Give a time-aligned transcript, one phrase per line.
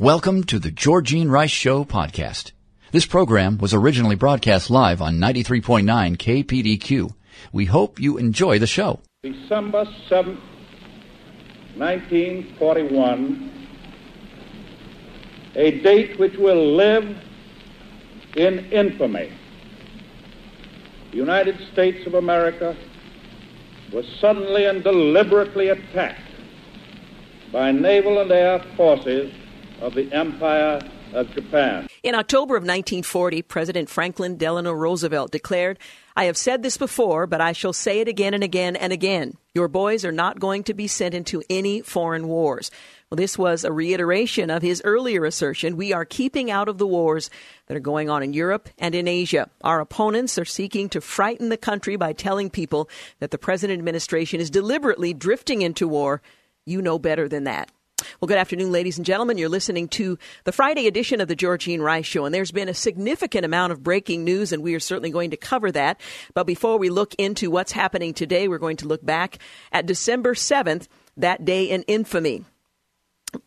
[0.00, 2.52] Welcome to the Georgene Rice Show podcast.
[2.90, 7.10] This program was originally broadcast live on 93.9 KPDQ.
[7.52, 9.00] We hope you enjoy the show.
[9.22, 10.40] December 7th,
[11.76, 13.68] 1941,
[15.56, 17.04] a date which will live
[18.36, 19.30] in infamy.
[21.10, 22.74] The United States of America
[23.92, 26.22] was suddenly and deliberately attacked
[27.52, 29.30] by naval and air forces
[29.80, 30.80] of the Empire
[31.12, 31.88] of Japan.
[32.02, 35.78] In October of 1940, President Franklin Delano Roosevelt declared,
[36.16, 39.36] I have said this before, but I shall say it again and again and again.
[39.54, 42.70] Your boys are not going to be sent into any foreign wars.
[43.10, 46.86] Well, this was a reiteration of his earlier assertion we are keeping out of the
[46.86, 47.28] wars
[47.66, 49.50] that are going on in Europe and in Asia.
[49.62, 54.40] Our opponents are seeking to frighten the country by telling people that the present administration
[54.40, 56.22] is deliberately drifting into war.
[56.64, 57.72] You know better than that.
[58.20, 59.38] Well, good afternoon, ladies and gentlemen.
[59.38, 62.74] You're listening to the Friday edition of the Georgene Rice Show, and there's been a
[62.74, 66.00] significant amount of breaking news, and we are certainly going to cover that.
[66.34, 69.38] But before we look into what's happening today, we're going to look back
[69.72, 72.44] at December 7th, that day in infamy.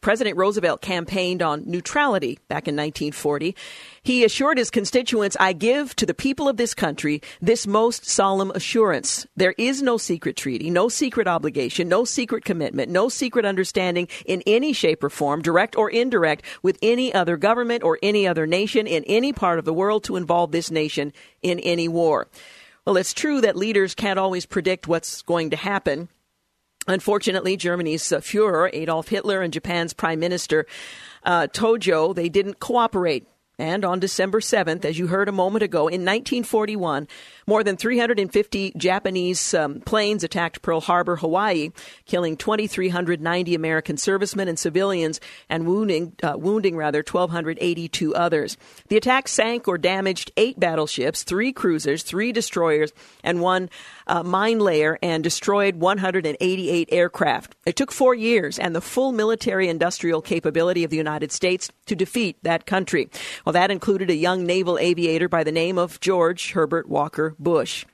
[0.02, 3.56] President Roosevelt campaigned on neutrality back in 1940.
[4.02, 8.52] He assured his constituents, I give to the people of this country this most solemn
[8.52, 9.26] assurance.
[9.36, 14.44] There is no secret treaty, no secret obligation, no secret commitment, no secret understanding in
[14.45, 18.88] any shape or form, direct or indirect, with any other government or any other nation
[18.88, 22.28] in any part of the world to involve this nation in any war.
[22.86, 26.10] Well, it's true that leaders can't always predict what's going to happen.
[26.88, 30.66] Unfortunately, Germany's uh, Fuhrer, Adolf Hitler, and Japan's Prime Minister
[31.23, 33.27] uh, Tojo, they didn't cooperate.
[33.60, 37.08] And on December 7th, as you heard a moment ago, in 1941,
[37.48, 41.71] more than 350 Japanese um, planes attacked Pearl Harbor, Hawaii,
[42.05, 48.58] killing 2,390 American servicemen and civilians and wounding, uh, wounding rather 1,282 others.
[48.87, 52.92] The attack sank or damaged eight battleships, three cruisers, three destroyers,
[53.23, 53.70] and one
[54.08, 57.55] uh, mine layer and destroyed 188 aircraft.
[57.65, 61.95] It took four years and the full military industrial capability of the United States to
[61.95, 63.10] defeat that country.
[63.45, 67.86] Well, that included a young naval aviator by the name of George Herbert Walker Bush.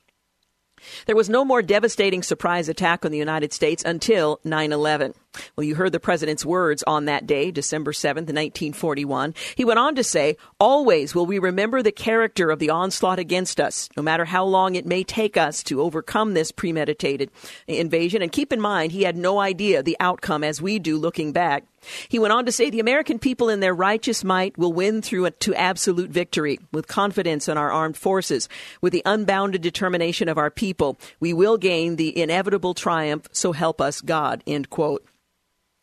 [1.05, 5.13] There was no more devastating surprise attack on the United States until 9 11.
[5.55, 9.35] Well, you heard the president's words on that day, December 7th, 1941.
[9.55, 13.59] He went on to say, Always will we remember the character of the onslaught against
[13.59, 17.29] us, no matter how long it may take us to overcome this premeditated
[17.67, 18.21] invasion.
[18.21, 21.65] And keep in mind, he had no idea the outcome as we do looking back.
[22.09, 25.29] He went on to say, The American people in their righteous might will win through
[25.29, 26.59] to absolute victory.
[26.71, 28.49] With confidence in our armed forces,
[28.81, 33.79] with the unbounded determination of our people, we will gain the inevitable triumph, so help
[33.79, 34.43] us God.
[34.45, 35.05] End quote.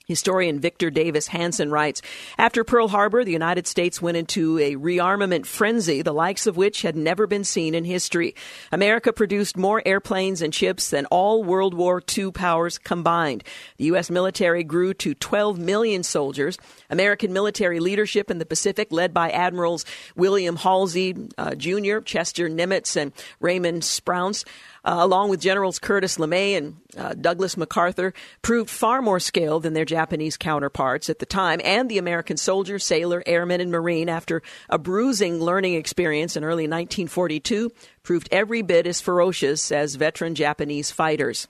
[0.07, 2.01] Historian Victor Davis Hanson writes
[2.39, 6.83] After Pearl Harbor, the United States went into a rearmament frenzy, the likes of which
[6.83, 8.37] had never been seen in history.
[8.71, 13.43] America produced more airplanes and ships than all World War II powers combined.
[13.79, 14.09] The U.S.
[14.09, 16.57] military grew to 12 million soldiers.
[16.89, 19.85] American military leadership in the Pacific, led by Admirals
[20.15, 24.45] William Halsey uh, Jr., Chester Nimitz, and Raymond Spruance,
[24.87, 29.75] uh, along with Generals Curtis LeMay and uh, Douglas MacArthur, proved far more skilled than
[29.75, 34.43] their Japanese counterparts at the time, and the American soldier, sailor, airman, and marine, after
[34.71, 37.71] a bruising learning experience in early 1942,
[38.05, 41.49] proved every bit as ferocious as veteran Japanese fighters.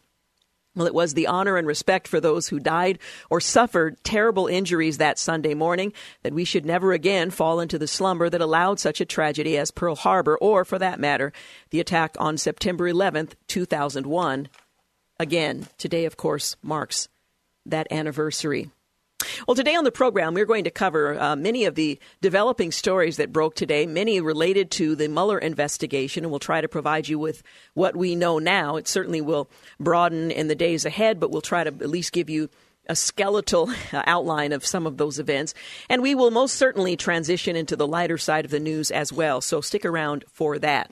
[0.76, 2.98] Well, it was the honor and respect for those who died
[3.30, 7.88] or suffered terrible injuries that Sunday morning that we should never again fall into the
[7.88, 11.32] slumber that allowed such a tragedy as Pearl Harbor, or for that matter,
[11.70, 14.48] the attack on September 11th, 2001.
[15.18, 17.08] Again, today, of course, marks
[17.64, 18.70] that anniversary.
[19.46, 23.16] Well, today on the program, we're going to cover uh, many of the developing stories
[23.16, 27.18] that broke today, many related to the Mueller investigation, and we'll try to provide you
[27.18, 27.42] with
[27.74, 28.76] what we know now.
[28.76, 29.48] It certainly will
[29.80, 32.50] broaden in the days ahead, but we'll try to at least give you
[32.88, 35.54] a skeletal outline of some of those events.
[35.88, 39.40] And we will most certainly transition into the lighter side of the news as well,
[39.40, 40.90] so stick around for that.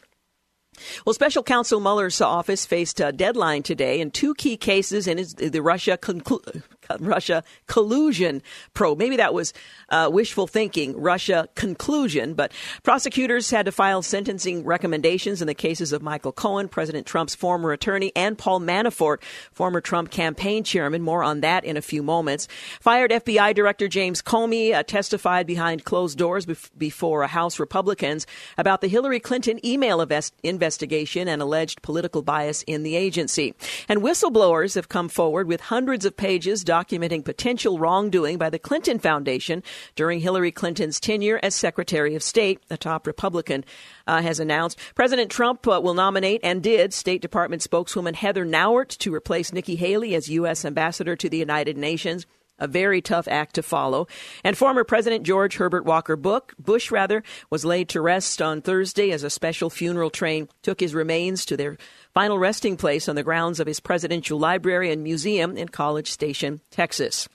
[1.05, 5.19] Well, Special Counsel Mueller's office faced a deadline today in two key cases in
[5.51, 6.63] the Russia conclu-
[7.01, 8.43] Russia collusion
[8.75, 8.99] probe.
[8.99, 9.53] Maybe that was
[9.89, 15.93] uh, wishful thinking, Russia conclusion, but prosecutors had to file sentencing recommendations in the cases
[15.93, 19.23] of Michael Cohen, President Trump's former attorney, and Paul Manafort,
[19.53, 21.03] former Trump campaign chairman.
[21.03, 22.49] More on that in a few moments.
[22.81, 28.27] Fired FBI Director James Comey uh, testified behind closed doors bef- before House Republicans
[28.59, 30.64] about the Hillary Clinton email invest- investigation
[31.29, 33.55] and alleged political bias in the agency.
[33.89, 38.99] And whistleblowers have come forward with hundreds of pages documenting potential wrongdoing by the Clinton
[38.99, 39.63] Foundation
[39.95, 43.65] during Hillary Clinton's tenure as Secretary of State, a top Republican
[44.07, 44.79] uh, has announced.
[44.95, 49.77] President Trump uh, will nominate and did State Department spokeswoman Heather Nauert to replace Nikki
[49.77, 50.65] Haley as U.S.
[50.65, 52.27] Ambassador to the United Nations
[52.65, 54.09] a very tough act to follow.
[54.43, 59.23] And former President George Herbert Walker Bush rather, was laid to rest on Thursday as
[59.23, 61.77] a special funeral train took his remains to their
[62.15, 66.61] final resting place on the grounds of his presidential library and museum in College Station,
[66.71, 67.29] Texas.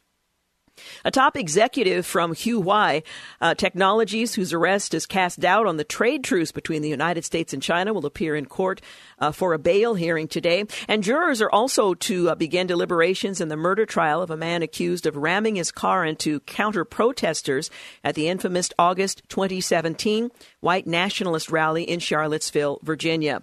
[1.06, 3.04] A top executive from Huawei
[3.42, 7.54] uh, Technologies, whose arrest has cast doubt on the trade truce between the United States
[7.54, 8.82] and China, will appear in court
[9.20, 10.66] uh, for a bail hearing today.
[10.88, 14.62] And jurors are also to uh, begin deliberations in the murder trial of a man
[14.62, 17.70] accused of ramming his car into counter protesters
[18.04, 23.42] at the infamous August 2017 white nationalist rally in Charlottesville, Virginia.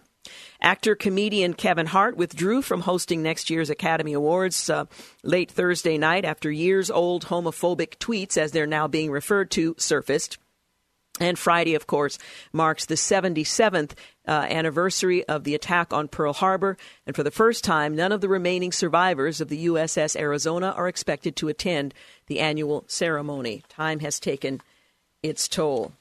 [0.61, 4.87] Actor comedian Kevin Hart withdrew from hosting next year's Academy Awards uh,
[5.23, 10.39] late Thursday night after years old homophobic tweets, as they're now being referred to, surfaced.
[11.19, 12.19] And Friday, of course,
[12.53, 13.93] marks the 77th
[14.29, 16.77] uh, anniversary of the attack on Pearl Harbor.
[17.07, 20.89] And for the first time, none of the remaining survivors of the USS Arizona are
[20.89, 21.95] expected to attend
[22.27, 23.63] the annual ceremony.
[23.69, 24.61] Time has taken
[25.23, 25.93] its toll.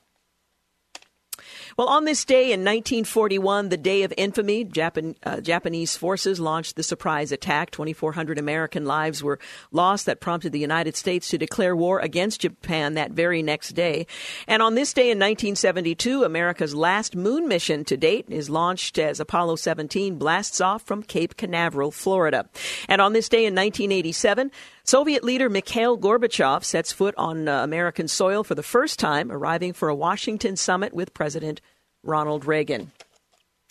[1.78, 6.78] Well, on this day in 1941, the day of infamy, Japan, uh, Japanese forces launched
[6.78, 7.70] the surprise attack.
[7.72, 9.40] 2,400 American lives were
[9.74, 10.06] lost.
[10.06, 14.08] That prompted the United States to declare war against Japan that very next day.
[14.48, 19.20] And on this day in 1972, America's last moon mission to date is launched as
[19.20, 22.48] Apollo 17 blasts off from Cape Canaveral, Florida.
[22.88, 24.50] And on this day in 1987,
[24.88, 29.74] Soviet leader Mikhail Gorbachev sets foot on uh, American soil for the first time, arriving
[29.74, 31.60] for a Washington summit with President
[32.04, 32.92] Ronald Reagan.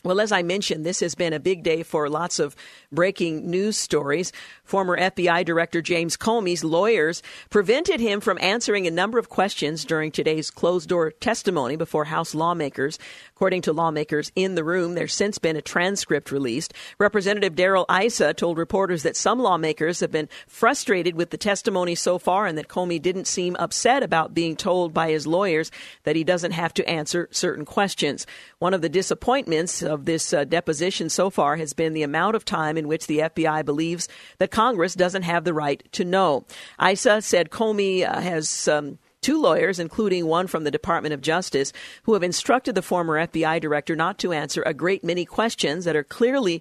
[0.02, 2.56] Well, as I mentioned, this has been a big day for lots of
[2.90, 4.32] breaking news stories.
[4.64, 10.10] Former FBI Director James Comey's lawyers prevented him from answering a number of questions during
[10.10, 12.98] today's closed door testimony before House lawmakers.
[13.36, 16.72] According to lawmakers in the room, there's since been a transcript released.
[16.98, 22.18] Representative Darrell Issa told reporters that some lawmakers have been frustrated with the testimony so
[22.18, 25.70] far and that Comey didn't seem upset about being told by his lawyers
[26.04, 28.26] that he doesn't have to answer certain questions.
[28.60, 32.46] One of the disappointments of this uh, deposition so far has been the amount of
[32.46, 34.08] time in which the FBI believes
[34.38, 36.46] that Congress doesn't have the right to know.
[36.80, 38.68] Issa said Comey uh, has.
[38.68, 41.72] Um, two lawyers, including one from the Department of Justice,
[42.02, 45.96] who have instructed the former FBI director not to answer a great many questions that
[45.96, 46.60] are clearly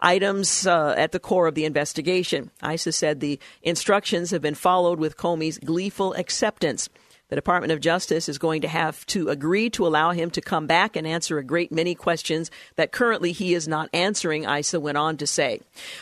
[0.00, 2.52] items uh, at the core of the investigation.
[2.62, 6.88] Issa said the instructions have been followed with Comey's gleeful acceptance.
[7.28, 10.66] The Department of Justice is going to have to agree to allow him to come
[10.66, 14.98] back and answer a great many questions that currently he is not answering, Issa went
[14.98, 15.60] on to say.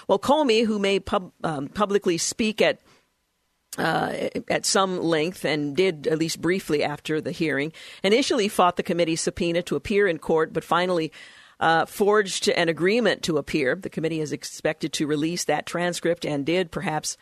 [0.08, 2.80] Well, Comey, who may pub, um, publicly speak at
[3.78, 7.72] uh, at some length and did at least briefly after the hearing.
[8.02, 11.10] Initially fought the committee's subpoena to appear in court, but finally
[11.58, 13.74] uh, forged an agreement to appear.
[13.76, 17.16] The committee is expected to release that transcript and did perhaps.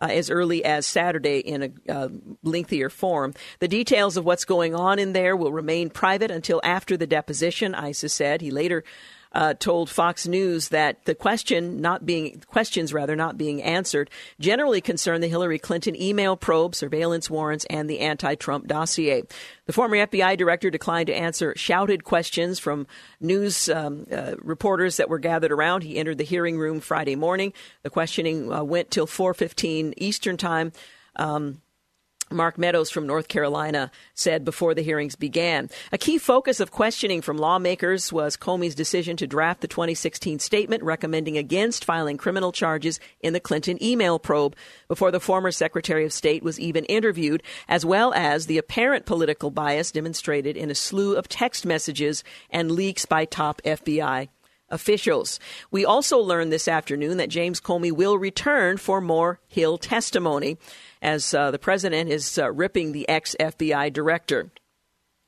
[0.00, 2.08] Uh, as early as Saturday in a uh,
[2.42, 3.32] lengthier form.
[3.60, 7.76] The details of what's going on in there will remain private until after the deposition,
[7.76, 8.40] Issa said.
[8.40, 8.82] He later
[9.34, 14.80] uh, told Fox News that the question not being questions rather not being answered generally
[14.80, 19.22] concern the Hillary Clinton email probe, surveillance warrants, and the anti-Trump dossier.
[19.66, 22.86] The former FBI director declined to answer shouted questions from
[23.20, 25.82] news um, uh, reporters that were gathered around.
[25.82, 27.52] He entered the hearing room Friday morning.
[27.82, 30.72] The questioning uh, went till 4:15 Eastern time.
[31.16, 31.60] Um,
[32.34, 35.70] Mark Meadows from North Carolina said before the hearings began.
[35.92, 40.82] A key focus of questioning from lawmakers was Comey's decision to draft the 2016 statement
[40.82, 44.56] recommending against filing criminal charges in the Clinton email probe
[44.88, 49.50] before the former Secretary of State was even interviewed, as well as the apparent political
[49.50, 54.28] bias demonstrated in a slew of text messages and leaks by top FBI
[54.70, 55.38] officials.
[55.70, 60.58] We also learned this afternoon that James Comey will return for more Hill testimony
[61.04, 64.50] as uh, the president is uh, ripping the ex FBI director.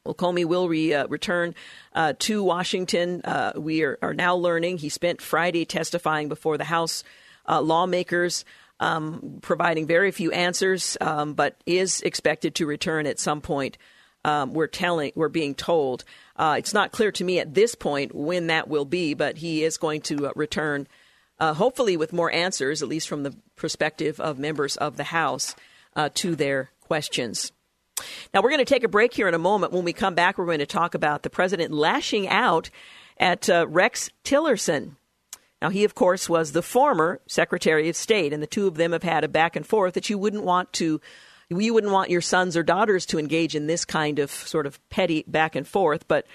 [0.05, 1.55] Well, Comey will re, uh, return
[1.93, 3.21] uh, to Washington.
[3.23, 7.05] Uh, we are, are, now learning he spent Friday testifying before the House
[7.47, 8.45] uh, lawmakers
[8.81, 13.77] um, providing very few answers, um, but is expected to return at some point.
[14.25, 16.05] Um, we're telling, we're being told.
[16.39, 19.77] It's not clear to me at this point when that will be, but he is
[19.77, 20.89] going to return,
[21.39, 25.55] uh, hopefully with more answers, at least from the perspective of members of the House,
[25.95, 27.53] uh, to their questions.
[28.33, 29.73] Now, we're going to take a break here in a moment.
[29.73, 32.71] When we come back, we're going to talk about the president lashing out
[33.19, 34.97] at uh, Rex Tillerson.
[35.63, 38.93] Now, he, of course, was the former Secretary of State, and the two of them
[38.93, 41.01] have had a back and forth that you wouldn't want to.
[41.49, 44.81] You wouldn't want your sons or daughters to engage in this kind of sort of
[44.91, 46.27] petty back and forth, but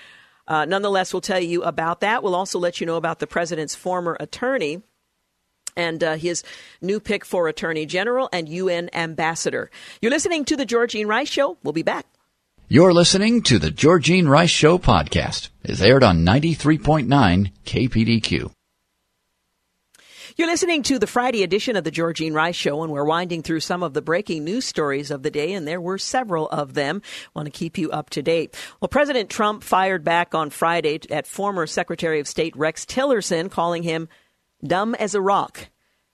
[0.48, 2.24] uh, nonetheless, we'll tell you about that.
[2.24, 4.81] We'll also let you know about the president's former attorney
[5.75, 6.43] and uh, his
[6.81, 9.69] new pick for Attorney General and UN Ambassador.
[10.01, 11.57] You're listening to The Georgene Rice Show.
[11.63, 12.05] We'll be back.
[12.67, 15.49] You're listening to The Georgene Rice Show podcast.
[15.63, 18.51] It's aired on 93.9 KPDQ.
[20.37, 23.59] You're listening to the Friday edition of the Georgene Rice Show, and we're winding through
[23.59, 27.01] some of the breaking news stories of the day, and there were several of them.
[27.03, 28.55] I want to keep you up to date.
[28.79, 33.83] Well, President Trump fired back on Friday at former Secretary of State Rex Tillerson, calling
[33.83, 34.07] him
[34.63, 35.69] dumb as a rock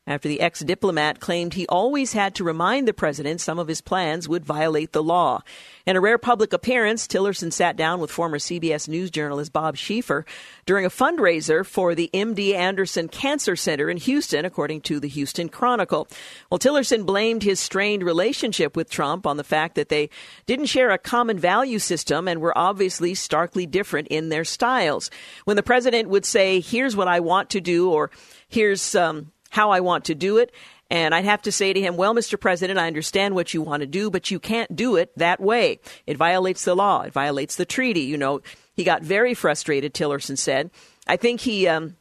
[0.07, 3.81] after the ex diplomat claimed he always had to remind the president some of his
[3.81, 5.41] plans would violate the law.
[5.85, 10.25] In a rare public appearance, Tillerson sat down with former CBS News journalist Bob Schieffer
[10.65, 15.49] during a fundraiser for the MD Anderson Cancer Center in Houston, according to the Houston
[15.49, 16.07] Chronicle.
[16.49, 20.09] Well, Tillerson blamed his strained relationship with Trump on the fact that they
[20.45, 25.11] didn't share a common value system and were obviously starkly different in their styles.
[25.43, 28.09] When the president would say, Here's what I want to do, or
[28.47, 30.51] here's um, how I want to do it.
[30.89, 32.39] And I'd have to say to him, well, Mr.
[32.39, 35.79] President, I understand what you want to do, but you can't do it that way.
[36.05, 37.01] It violates the law.
[37.01, 38.01] It violates the treaty.
[38.01, 38.41] You know,
[38.73, 40.71] he got very frustrated, Tillerson said.
[41.05, 41.97] I think he um,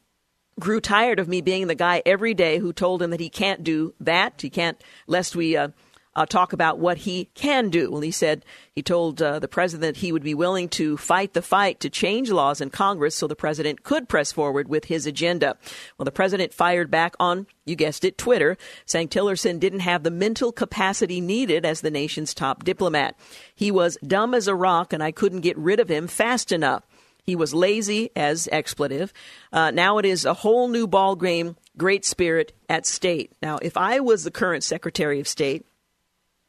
[0.61, 3.65] grew tired of me being the guy every day who told him that he can't
[3.65, 4.41] do that.
[4.41, 5.69] He can't, lest we uh,
[6.17, 7.91] uh, talk about what he can do.
[7.91, 11.43] Well, he said he told uh, the president he would be willing to fight the
[11.43, 15.59] fight to change laws in Congress so the president could press forward with his agenda.
[15.97, 18.57] Well, the president fired back on, you guessed it, Twitter,
[18.87, 23.15] saying Tillerson didn't have the mental capacity needed as the nation's top diplomat.
[23.55, 26.83] He was dumb as a rock, and I couldn't get rid of him fast enough.
[27.25, 29.13] He was lazy as expletive.
[29.53, 33.33] Uh, now it is a whole new ball game, great spirit at state.
[33.43, 35.67] Now, if I was the current Secretary of State,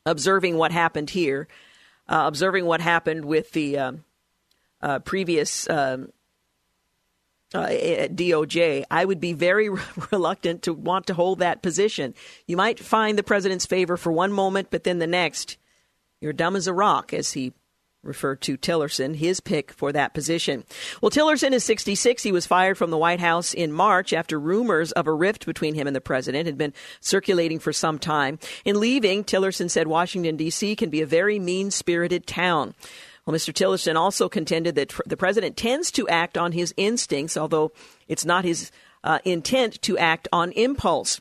[0.08, 1.48] observing what happened here,
[2.08, 3.92] uh, observing what happened with the uh,
[4.82, 6.12] uh, previous um,
[7.54, 9.70] uh, DOJ, I would be very
[10.12, 12.14] reluctant to want to hold that position.
[12.46, 15.58] You might find the president's favor for one moment, but then the next,
[16.20, 17.54] you're dumb as a rock, as he
[18.08, 20.64] referred to Tillerson, his pick for that position.
[21.02, 22.24] Well, Tillerson is 66.
[22.24, 25.76] He was fired from the White House in March after rumors of a rift between
[25.76, 28.40] him and the president had been circulating for some time.
[28.66, 30.76] In leaving, Tillerson said Washington, D.C.
[30.76, 32.74] can be a very mean spirited town.
[33.26, 33.54] Well, Mr.
[33.54, 37.74] Tillerson also contended that the president tends to act on his instincts, although
[38.08, 38.72] it's not his
[39.04, 41.20] uh, intent to act on impulse.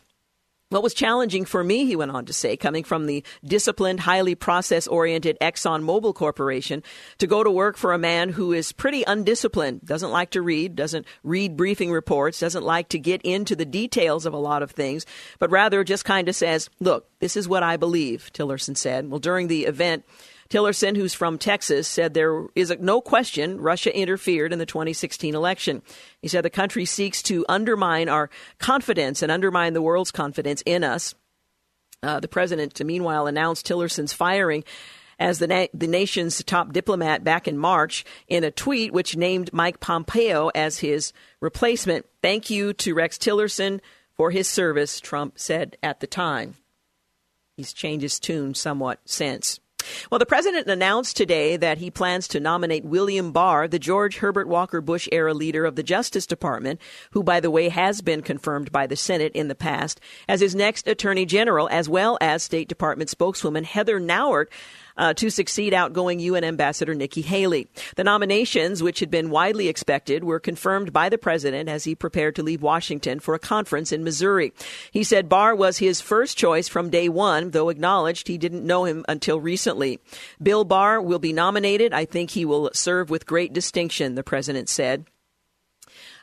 [0.69, 4.35] What was challenging for me, he went on to say, coming from the disciplined, highly
[4.35, 6.83] process oriented ExxonMobil Corporation,
[7.19, 10.75] to go to work for a man who is pretty undisciplined, doesn't like to read,
[10.75, 14.73] doesn't read briefing reports, doesn't like to get into the details of a lot of
[14.73, 15.07] things,
[15.39, 19.09] but rather just kind of says, look, this is what I believe, Tillerson said.
[19.09, 20.05] Well, during the event,
[20.49, 25.83] Tillerson, who's from Texas, said there is no question Russia interfered in the 2016 election.
[26.23, 30.85] He said the country seeks to undermine our confidence and undermine the world's confidence in
[30.85, 31.15] us.
[32.03, 34.65] Uh, the president, meanwhile, announced Tillerson's firing
[35.19, 39.53] as the, na- the nation's top diplomat back in March in a tweet which named
[39.53, 42.07] Mike Pompeo as his replacement.
[42.23, 43.81] Thank you to Rex Tillerson
[44.15, 46.57] for his service, Trump said at the time.
[47.57, 49.61] He's changed his tune somewhat since.
[50.11, 54.49] Well, the president announced today that he plans to nominate William Barr, the George Herbert
[54.49, 56.81] Walker Bush era leader of the Justice Department,
[57.13, 60.55] who, by the way, has been confirmed by the Senate in the past, as his
[60.55, 64.51] next attorney general, as well as State Department spokeswoman Heather Nauert
[64.97, 67.69] uh, to succeed outgoing UN Ambassador Nikki Haley.
[67.97, 72.37] The nominations, which had been widely expected, were confirmed by the president as he prepared
[72.37, 74.53] to leave Washington for a conference in Missouri.
[74.91, 78.85] He said Barr was his first choice from day one, though acknowledged he didn't know
[78.85, 80.01] him until recently.
[80.43, 81.93] Bill Barr will be nominated.
[81.93, 85.07] I think he will serve with great distinction, the president said.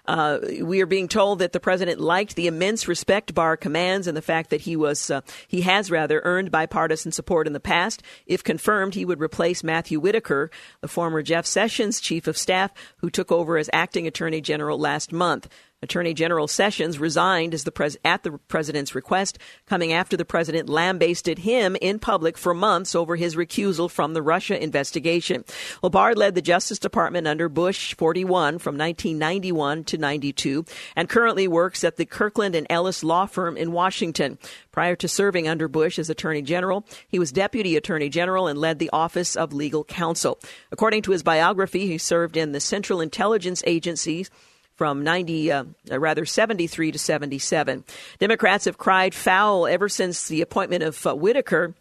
[0.06, 4.18] Uh, we are being told that the president liked the immense respect Barr commands and
[4.18, 8.04] the fact that he was uh, he has rather earned bipartisan support in the past.
[8.26, 13.10] If confirmed, he would replace Matthew Whitaker, the former Jeff Sessions chief of staff, who
[13.10, 15.48] took over as acting attorney general last month.
[15.84, 21.40] Attorney General Sessions resigned the pres- at the president's request, coming after the president lambasted
[21.40, 25.44] him in public for months over his recusal from the Russia investigation.
[25.82, 31.48] Well, Barr led the Justice Department under Bush 41 from 1991 to 92 and currently
[31.48, 34.40] works at the Kirkland and Ellis law firm in Washington.
[34.72, 38.80] Prior to serving under Bush as Attorney General, he was Deputy Attorney General and led
[38.80, 40.40] the Office of Legal Counsel.
[40.72, 44.28] According to his biography, he served in the Central Intelligence Agency
[44.76, 47.84] from 90, uh, rather 73 to 77.
[48.20, 51.74] Democrats have cried foul ever since the appointment of uh, Whitaker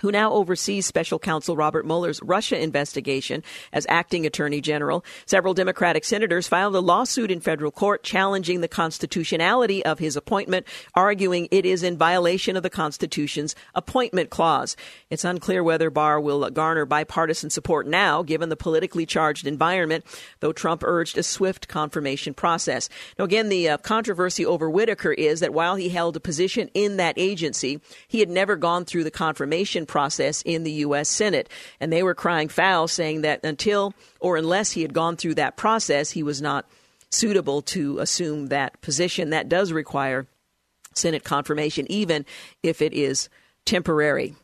[0.00, 3.42] who now oversees special counsel Robert Mueller's Russia investigation
[3.72, 5.04] as acting attorney general.
[5.26, 10.66] Several Democratic senators filed a lawsuit in federal court challenging the constitutionality of his appointment,
[10.94, 14.76] arguing it is in violation of the Constitution's appointment clause.
[15.10, 20.04] It's unclear whether Barr will garner bipartisan support now, given the politically charged environment,
[20.40, 22.88] though Trump urged a swift confirmation process.
[23.18, 26.96] Now, again, the uh, controversy over Whitaker is that while he held a position in
[26.96, 31.08] that agency, he had never gone through the confirmation process in the U.S.
[31.08, 31.50] Senate.
[31.80, 35.58] And they were crying foul, saying that until or unless he had gone through that
[35.58, 36.64] process, he was not
[37.10, 39.30] suitable to assume that position.
[39.30, 40.26] That does require
[40.94, 42.24] Senate confirmation, even
[42.62, 43.28] if it is
[43.66, 44.34] temporary.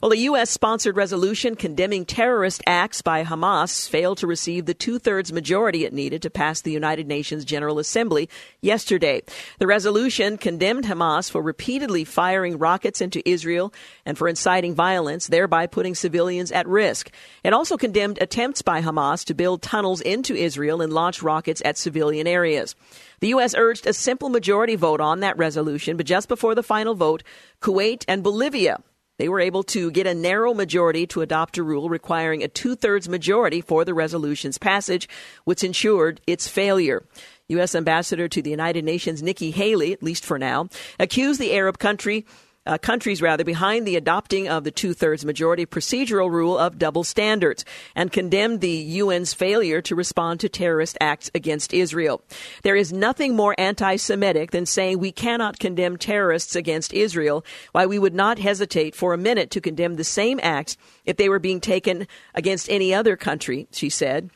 [0.00, 0.50] Well, a U.S.
[0.50, 5.92] sponsored resolution condemning terrorist acts by Hamas failed to receive the two thirds majority it
[5.92, 8.28] needed to pass the United Nations General Assembly
[8.60, 9.22] yesterday.
[9.58, 13.72] The resolution condemned Hamas for repeatedly firing rockets into Israel
[14.04, 17.10] and for inciting violence, thereby putting civilians at risk.
[17.44, 21.78] It also condemned attempts by Hamas to build tunnels into Israel and launch rockets at
[21.78, 22.74] civilian areas.
[23.20, 23.54] The U.S.
[23.56, 27.22] urged a simple majority vote on that resolution, but just before the final vote,
[27.60, 28.80] Kuwait and Bolivia
[29.18, 32.74] they were able to get a narrow majority to adopt a rule requiring a two
[32.74, 35.08] thirds majority for the resolution's passage,
[35.44, 37.04] which ensured its failure.
[37.48, 37.74] U.S.
[37.74, 40.68] Ambassador to the United Nations Nikki Haley, at least for now,
[40.98, 42.26] accused the Arab country
[42.66, 47.64] uh, countries rather behind the adopting of the two-thirds majority procedural rule of double standards
[47.94, 52.22] and condemned the UN's failure to respond to terrorist acts against Israel.
[52.62, 57.98] There is nothing more anti-Semitic than saying we cannot condemn terrorists against Israel, why we
[57.98, 61.60] would not hesitate for a minute to condemn the same acts if they were being
[61.60, 64.30] taken against any other country, she said.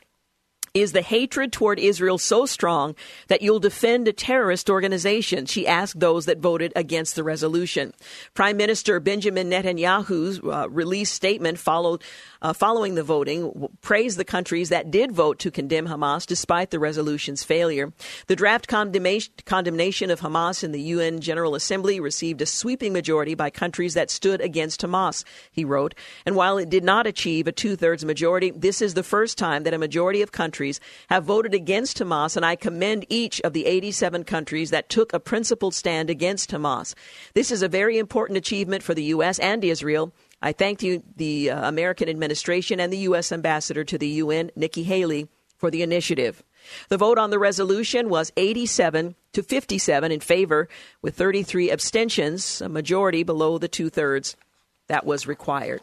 [0.73, 2.95] Is the hatred toward Israel so strong
[3.27, 5.45] that you'll defend a terrorist organization?
[5.45, 7.93] She asked those that voted against the resolution.
[8.35, 12.01] Prime Minister Benjamin Netanyahu's uh, released statement followed
[12.41, 16.79] uh, following the voting, praised the countries that did vote to condemn Hamas despite the
[16.79, 17.93] resolution's failure.
[18.27, 23.49] The draft condemnation of Hamas in the UN General Assembly received a sweeping majority by
[23.49, 25.93] countries that stood against Hamas, he wrote.
[26.25, 29.63] And while it did not achieve a two thirds majority, this is the first time
[29.63, 33.65] that a majority of countries have voted against Hamas, and I commend each of the
[33.65, 36.95] 87 countries that took a principled stand against Hamas.
[37.33, 39.39] This is a very important achievement for the U.S.
[39.39, 43.31] and Israel I thank the, the uh, American administration and the U.S.
[43.31, 46.43] ambassador to the UN, Nikki Haley, for the initiative.
[46.89, 50.67] The vote on the resolution was 87 to 57 in favor,
[51.01, 54.35] with 33 abstentions, a majority below the two thirds
[54.87, 55.81] that was required.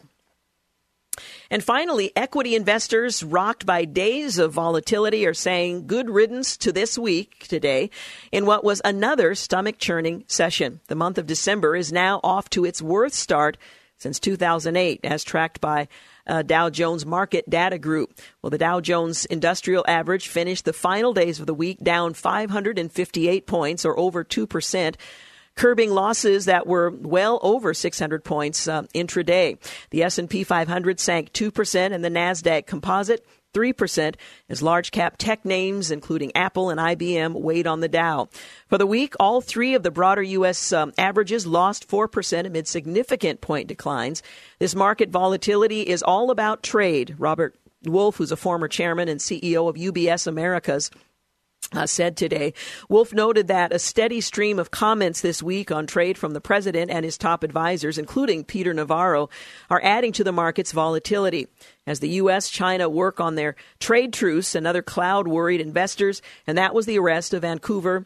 [1.49, 6.97] And finally, equity investors rocked by days of volatility are saying good riddance to this
[6.97, 7.89] week today
[8.31, 10.79] in what was another stomach churning session.
[10.87, 13.57] The month of December is now off to its worst start
[13.99, 15.87] since 2008, as tracked by
[16.25, 18.17] uh, Dow Jones Market Data Group.
[18.41, 23.45] Well, the Dow Jones Industrial Average finished the final days of the week down 558
[23.45, 24.95] points, or over 2%
[25.55, 29.57] curbing losses that were well over 600 points uh, intraday.
[29.89, 34.15] The S&P 500 sank 2% and the Nasdaq Composite 3%
[34.49, 38.29] as large cap tech names, including Apple and IBM, weighed on the Dow.
[38.67, 40.71] For the week, all three of the broader U.S.
[40.71, 44.21] Um, averages lost 4% amid significant point declines.
[44.59, 47.15] This market volatility is all about trade.
[47.17, 50.91] Robert Wolf, who's a former chairman and CEO of UBS Americas,
[51.73, 52.53] uh, said today.
[52.87, 56.89] Wolf noted that a steady stream of comments this week on trade from the president
[56.89, 59.29] and his top advisors, including Peter Navarro,
[59.69, 61.47] are adding to the market's volatility.
[61.85, 62.49] As the U.S.
[62.49, 67.33] China work on their trade truce, another cloud worried investors, and that was the arrest
[67.33, 68.05] of Vancouver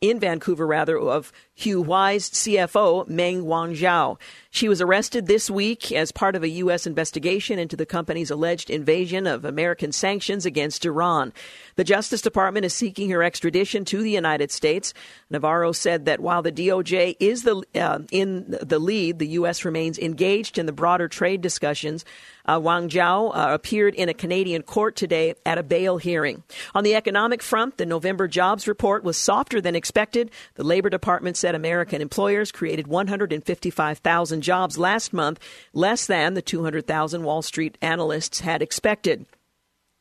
[0.00, 4.18] in Vancouver, rather, of Huawei's, CFO, Meng Wanzhou.
[4.54, 6.86] She was arrested this week as part of a U.S.
[6.86, 11.32] investigation into the company's alleged invasion of American sanctions against Iran.
[11.74, 14.94] The Justice Department is seeking her extradition to the United States.
[15.28, 19.64] Navarro said that while the DOJ is the, uh, in the lead, the U.S.
[19.64, 22.04] remains engaged in the broader trade discussions.
[22.46, 26.44] Uh, Wang Zhao uh, appeared in a Canadian court today at a bail hearing.
[26.76, 30.30] On the economic front, the November jobs report was softer than expected.
[30.54, 35.40] The Labor Department said American employers created 155,000 jobs last month,
[35.72, 39.26] less than the 200,000 Wall Street analysts had expected.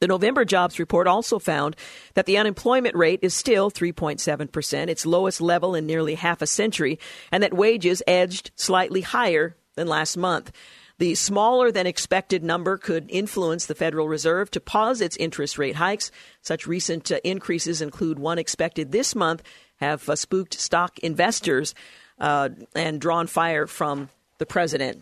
[0.04, 1.78] The November jobs report also found
[2.14, 7.00] that the unemployment rate is still 3.7%, its lowest level in nearly half a century,
[7.32, 10.52] and that wages edged slightly higher than last month.
[11.00, 15.78] The smaller than expected number could influence the Federal Reserve to pause its interest rate
[15.78, 16.12] hikes.
[16.42, 19.42] Such recent uh, increases include one expected this month,
[19.78, 21.74] have uh, spooked stock investors
[22.20, 24.10] uh, and drawn fire from
[24.44, 25.02] the president.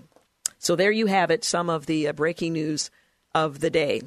[0.60, 2.92] So there you have it, some of the uh, breaking news
[3.34, 4.04] of the day.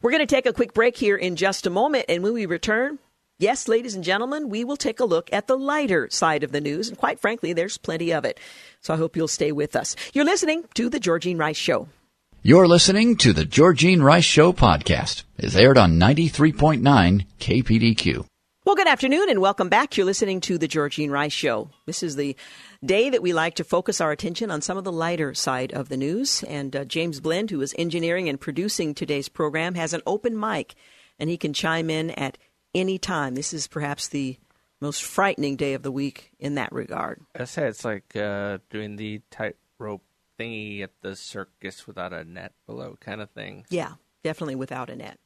[0.00, 2.46] We're going to take a quick break here in just a moment, and when we
[2.46, 3.00] return,
[3.40, 6.60] yes, ladies and gentlemen, we will take a look at the lighter side of the
[6.60, 8.38] news, and quite frankly, there's plenty of it.
[8.80, 9.96] So I hope you'll stay with us.
[10.14, 11.88] You're listening to The Georgene Rice Show.
[12.42, 15.24] You're listening to The Georgene Rice Show podcast.
[15.36, 18.24] It's aired on 93.9 KPDQ.
[18.64, 19.96] Well, good afternoon and welcome back.
[19.96, 21.70] You're listening to The Georgene Rice Show.
[21.84, 22.36] This is the
[22.84, 25.88] day that we like to focus our attention on some of the lighter side of
[25.88, 26.42] the news.
[26.44, 30.74] And uh, James Blend, who is engineering and producing today's program, has an open mic
[31.18, 32.38] and he can chime in at
[32.74, 33.34] any time.
[33.34, 34.38] This is perhaps the
[34.80, 37.20] most frightening day of the week in that regard.
[37.38, 40.02] I say it's like uh, doing the tightrope
[40.38, 43.64] thingy at the circus without a net below kind of thing.
[43.70, 43.92] Yeah,
[44.24, 45.18] definitely without a net.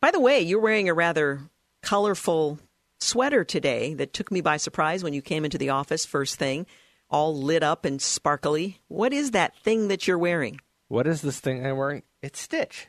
[0.00, 1.42] By the way, you're wearing a rather
[1.82, 2.58] colorful
[2.98, 6.66] sweater today that took me by surprise when you came into the office first thing,
[7.10, 8.80] all lit up and sparkly.
[8.88, 10.60] What is that thing that you're wearing?
[10.88, 12.02] What is this thing I'm wearing?
[12.22, 12.88] It's Stitch.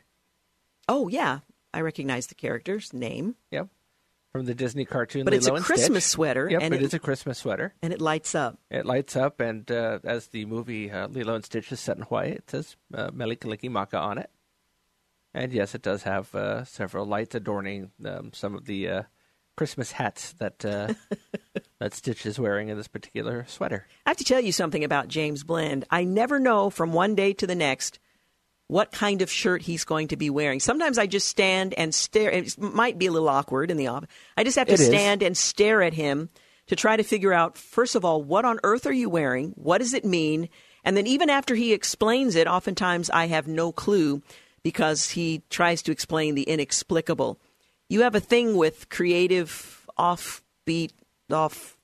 [0.87, 1.39] Oh, yeah.
[1.73, 3.35] I recognize the character's name.
[3.51, 3.67] Yep.
[4.31, 5.25] From the Disney cartoon.
[5.25, 6.13] But Lilo it's a Christmas Stitch.
[6.13, 6.47] sweater.
[6.49, 7.73] Yep, and it is a Christmas sweater.
[7.81, 8.59] And it lights up.
[8.69, 12.03] It lights up, and uh, as the movie uh, Lilo and Stitch is set in
[12.03, 14.29] Hawaii, it says uh, Mele Kalikimaka on it.
[15.33, 19.03] And yes, it does have uh, several lights adorning um, some of the uh,
[19.59, 20.93] Christmas hats that uh,
[21.79, 23.85] that Stitch is wearing in this particular sweater.
[24.05, 25.83] I have to tell you something about James Blend.
[25.91, 27.99] I never know from one day to the next
[28.69, 30.61] what kind of shirt he's going to be wearing.
[30.61, 32.31] Sometimes I just stand and stare.
[32.31, 34.07] It might be a little awkward in the office.
[34.37, 34.85] I just have to It is.
[34.85, 36.29] stand and stare at him
[36.67, 39.49] to try to figure out, first of all, what on earth are you wearing?
[39.57, 40.47] What does it mean?
[40.85, 44.21] And then even after he explains it, oftentimes I have no clue
[44.63, 47.41] because he tries to explain the inexplicable.
[47.89, 50.91] You have a thing with creative, offbeat,
[51.31, 51.77] off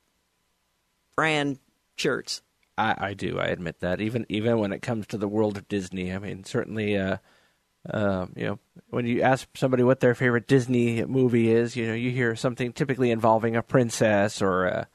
[1.15, 1.60] brand
[1.96, 2.41] shirts.
[2.78, 3.39] I, I do.
[3.39, 4.02] I admit that.
[4.02, 7.18] Even even when it comes to the world of Disney, I mean, certainly, uh,
[7.89, 11.94] uh, you know, when you ask somebody what their favorite Disney movie is, you know,
[11.94, 14.86] you hear something typically involving a princess or uh,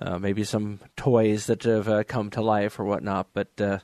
[0.00, 3.28] uh, maybe some toys that have uh, come to life or whatnot.
[3.34, 3.78] But uh,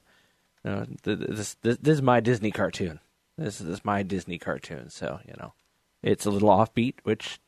[0.64, 3.00] uh, th- this, this this is my Disney cartoon.
[3.37, 4.88] This is my Disney cartoon.
[4.88, 5.52] So you know,
[6.02, 7.38] it's a little offbeat, which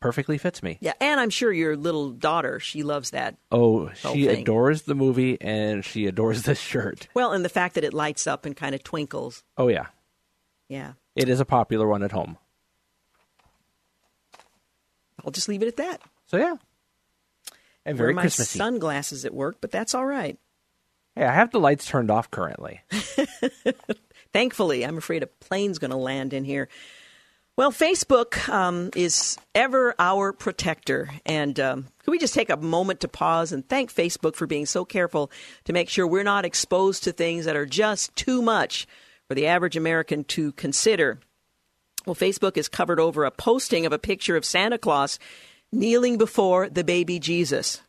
[0.00, 0.76] perfectly fits me.
[0.80, 3.36] Yeah, and I'm sure your little daughter, she loves that.
[3.50, 4.42] Oh, she thing.
[4.42, 7.08] adores the movie and she adores this shirt.
[7.14, 9.42] Well, and the fact that it lights up and kind of twinkles.
[9.56, 9.86] Oh yeah.
[10.68, 10.92] Yeah.
[11.16, 12.36] It is a popular one at home.
[15.24, 16.02] I'll just leave it at that.
[16.26, 16.56] So yeah.
[17.86, 18.58] And very Wear my Christmassy.
[18.58, 20.38] sunglasses at work, but that's all right.
[21.14, 22.80] Hey, I have the lights turned off currently.
[24.32, 26.68] Thankfully, I'm afraid a plane's going to land in here.
[27.56, 31.10] Well, Facebook um, is ever our protector.
[31.24, 34.66] And um, can we just take a moment to pause and thank Facebook for being
[34.66, 35.30] so careful
[35.64, 38.88] to make sure we're not exposed to things that are just too much
[39.28, 41.20] for the average American to consider?
[42.04, 45.20] Well, Facebook has covered over a posting of a picture of Santa Claus
[45.70, 47.80] kneeling before the baby Jesus.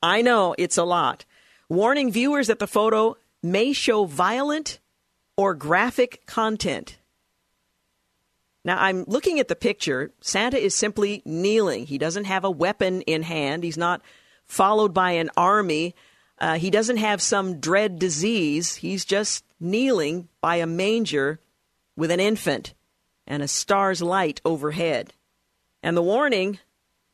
[0.00, 1.24] I know it's a lot.
[1.68, 4.78] Warning viewers that the photo may show violent
[5.36, 6.96] or graphic content.
[8.64, 10.12] Now, I'm looking at the picture.
[10.20, 11.86] Santa is simply kneeling.
[11.86, 13.64] He doesn't have a weapon in hand.
[13.64, 14.02] He's not
[14.46, 15.94] followed by an army.
[16.38, 18.76] Uh, he doesn't have some dread disease.
[18.76, 21.40] He's just kneeling by a manger
[21.96, 22.74] with an infant
[23.26, 25.12] and a star's light overhead.
[25.82, 26.58] And the warning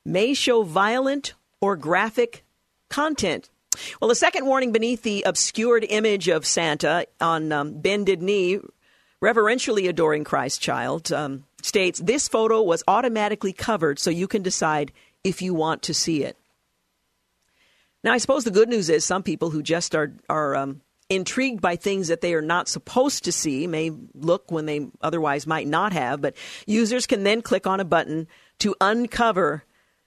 [0.04, 2.44] may show violent or graphic
[2.88, 3.50] content.
[4.00, 8.58] Well, the second warning beneath the obscured image of Santa on um, bended knee,
[9.20, 14.92] reverentially adoring Christ child, um, states this photo was automatically covered so you can decide
[15.24, 16.36] if you want to see it.
[18.04, 21.60] Now, I suppose the good news is some people who just are are um, intrigued
[21.60, 25.66] by things that they are not supposed to see may look when they otherwise might
[25.66, 26.20] not have.
[26.20, 28.28] But users can then click on a button
[28.60, 29.64] to uncover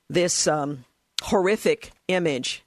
[0.10, 0.86] this um,
[1.24, 2.64] horrific image.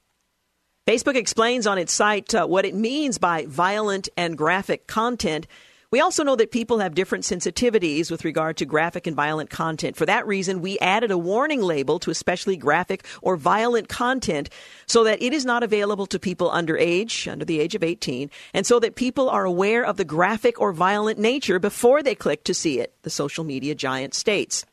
[0.86, 5.46] Facebook explains on its site uh, what it means by violent and graphic content
[5.94, 9.94] we also know that people have different sensitivities with regard to graphic and violent content.
[9.94, 14.50] For that reason, we added a warning label to especially graphic or violent content
[14.86, 18.28] so that it is not available to people under age, under the age of 18,
[18.52, 22.42] and so that people are aware of the graphic or violent nature before they click
[22.42, 24.66] to see it, the social media giant states.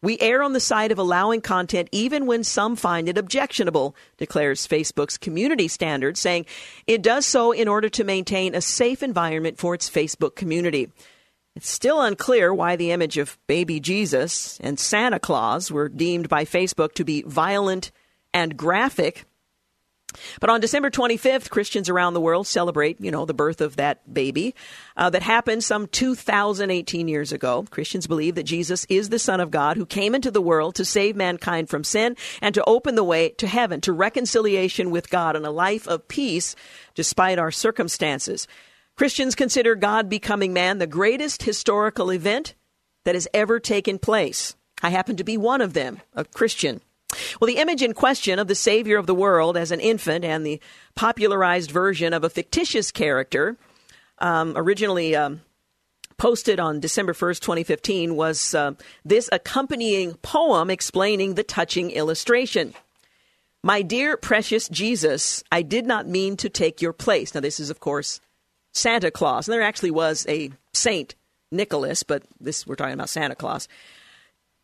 [0.00, 4.68] We err on the side of allowing content even when some find it objectionable, declares
[4.68, 6.46] Facebook's community standard, saying
[6.86, 10.88] it does so in order to maintain a safe environment for its Facebook community.
[11.56, 16.44] It's still unclear why the image of baby Jesus and Santa Claus were deemed by
[16.44, 17.90] Facebook to be violent
[18.32, 19.24] and graphic.
[20.40, 24.12] But on December 25th, Christians around the world celebrate, you know, the birth of that
[24.12, 24.54] baby
[24.96, 27.66] uh, that happened some 2,018 years ago.
[27.70, 30.84] Christians believe that Jesus is the Son of God who came into the world to
[30.84, 35.36] save mankind from sin and to open the way to heaven, to reconciliation with God
[35.36, 36.56] and a life of peace
[36.94, 38.48] despite our circumstances.
[38.96, 42.54] Christians consider God becoming man the greatest historical event
[43.04, 44.56] that has ever taken place.
[44.82, 46.80] I happen to be one of them, a Christian.
[47.40, 50.44] Well, the image in question of the Savior of the world as an infant and
[50.44, 50.60] the
[50.94, 53.56] popularized version of a fictitious character,
[54.18, 55.40] um, originally um,
[56.18, 58.72] posted on December 1st, 2015, was uh,
[59.04, 62.74] this accompanying poem explaining the touching illustration.
[63.62, 67.34] My dear precious Jesus, I did not mean to take your place.
[67.34, 68.20] Now, this is, of course,
[68.72, 69.48] Santa Claus.
[69.48, 71.14] And there actually was a Saint
[71.50, 73.68] Nicholas, but this we're talking about Santa Claus.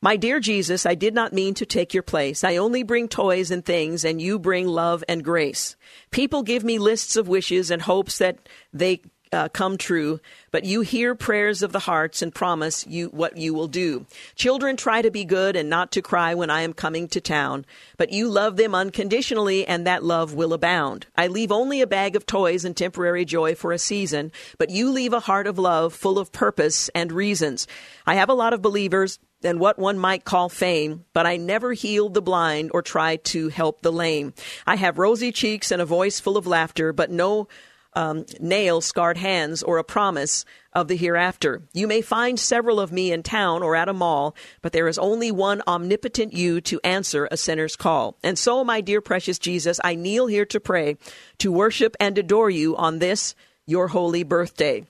[0.05, 2.45] My dear Jesus, I did not mean to take your place.
[2.45, 5.77] I only bring toys and things, and you bring love and grace.
[6.11, 8.37] People give me lists of wishes and hopes that
[8.71, 9.01] they
[9.33, 13.55] uh, come true, but you hear prayers of the hearts and promise you what you
[13.55, 14.05] will do.
[14.35, 17.65] Children try to be good and not to cry when I am coming to town,
[17.97, 21.07] but you love them unconditionally and that love will abound.
[21.17, 24.91] I leave only a bag of toys and temporary joy for a season, but you
[24.91, 27.67] leave a heart of love full of purpose and reasons.
[28.07, 31.75] I have a lot of believers than what one might call fame, but I never
[31.75, 34.33] healed the blind or tried to help the lame.
[34.67, 37.47] I have rosy cheeks and a voice full of laughter, but no
[37.93, 41.61] um, nail scarred hands or a promise of the hereafter.
[41.75, 44.97] You may find several of me in town or at a mall, but there is
[44.97, 48.17] only one omnipotent you to answer a sinner's call.
[48.25, 50.97] And so, my dear precious Jesus, I kneel here to pray,
[51.39, 53.35] to worship and adore you on this,
[53.67, 54.87] your holy birthday.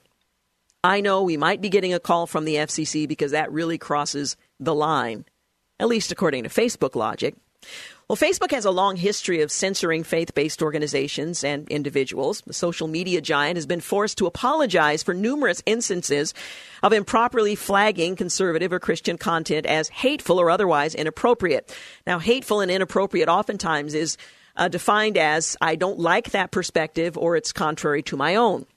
[0.85, 4.37] I know we might be getting a call from the FCC because that really crosses
[4.59, 5.25] the line,
[5.79, 7.35] at least according to Facebook logic.
[8.07, 12.41] Well, Facebook has a long history of censoring faith based organizations and individuals.
[12.45, 16.35] The social media giant has been forced to apologize for numerous instances
[16.83, 21.75] of improperly flagging conservative or Christian content as hateful or otherwise inappropriate.
[22.05, 24.17] Now, hateful and inappropriate oftentimes is
[24.55, 28.67] uh, defined as I don't like that perspective or it's contrary to my own.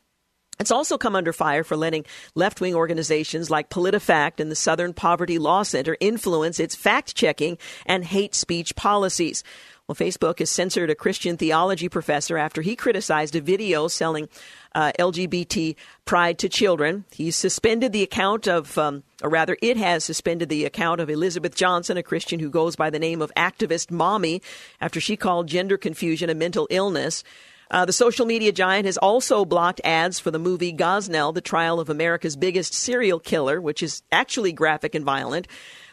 [0.58, 4.92] It's also come under fire for letting left wing organizations like PolitiFact and the Southern
[4.92, 9.44] Poverty Law Center influence its fact checking and hate speech policies.
[9.86, 14.28] Well, Facebook has censored a Christian theology professor after he criticized a video selling
[14.74, 17.04] uh, LGBT pride to children.
[17.12, 21.54] He's suspended the account of, um, or rather, it has suspended the account of Elizabeth
[21.54, 24.42] Johnson, a Christian who goes by the name of activist mommy,
[24.80, 27.24] after she called gender confusion a mental illness.
[27.70, 31.80] Uh, the social media giant has also blocked ads for the movie Gosnell, the trial
[31.80, 35.46] of America's biggest serial killer, which is actually graphic and violent,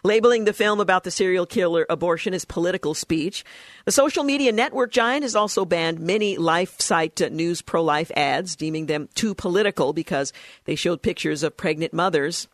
[0.04, 3.44] labeling the film about the serial killer abortion as political speech.
[3.84, 8.56] The social media network giant has also banned many life site news pro life ads,
[8.56, 10.32] deeming them too political because
[10.64, 12.48] they showed pictures of pregnant mothers,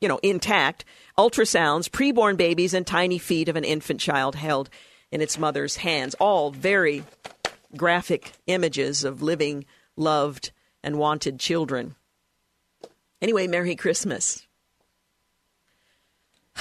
[0.00, 0.86] you know, intact,
[1.18, 4.70] ultrasounds, preborn babies, and tiny feet of an infant child held
[5.10, 6.14] in its mother's hands.
[6.14, 7.04] All very
[7.76, 9.64] graphic images of living,
[9.96, 11.94] loved, and wanted children.
[13.20, 14.46] Anyway, Merry Christmas.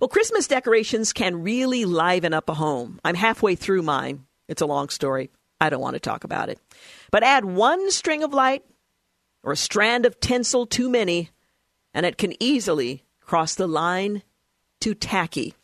[0.00, 2.98] Well, Christmas decorations can really liven up a home.
[3.04, 4.24] I'm halfway through mine.
[4.48, 5.30] It's a long story.
[5.60, 6.58] I don't want to talk about it.
[7.12, 8.64] But add one string of light
[9.44, 11.30] or a strand of tinsel too many,
[11.94, 14.22] and it can easily cross the line
[14.80, 15.54] to tacky.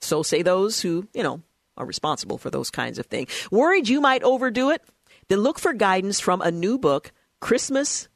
[0.00, 1.42] So say those who, you know,
[1.76, 3.30] are responsible for those kinds of things.
[3.50, 4.82] Worried you might overdo it?
[5.28, 8.08] Then look for guidance from a new book, Christmas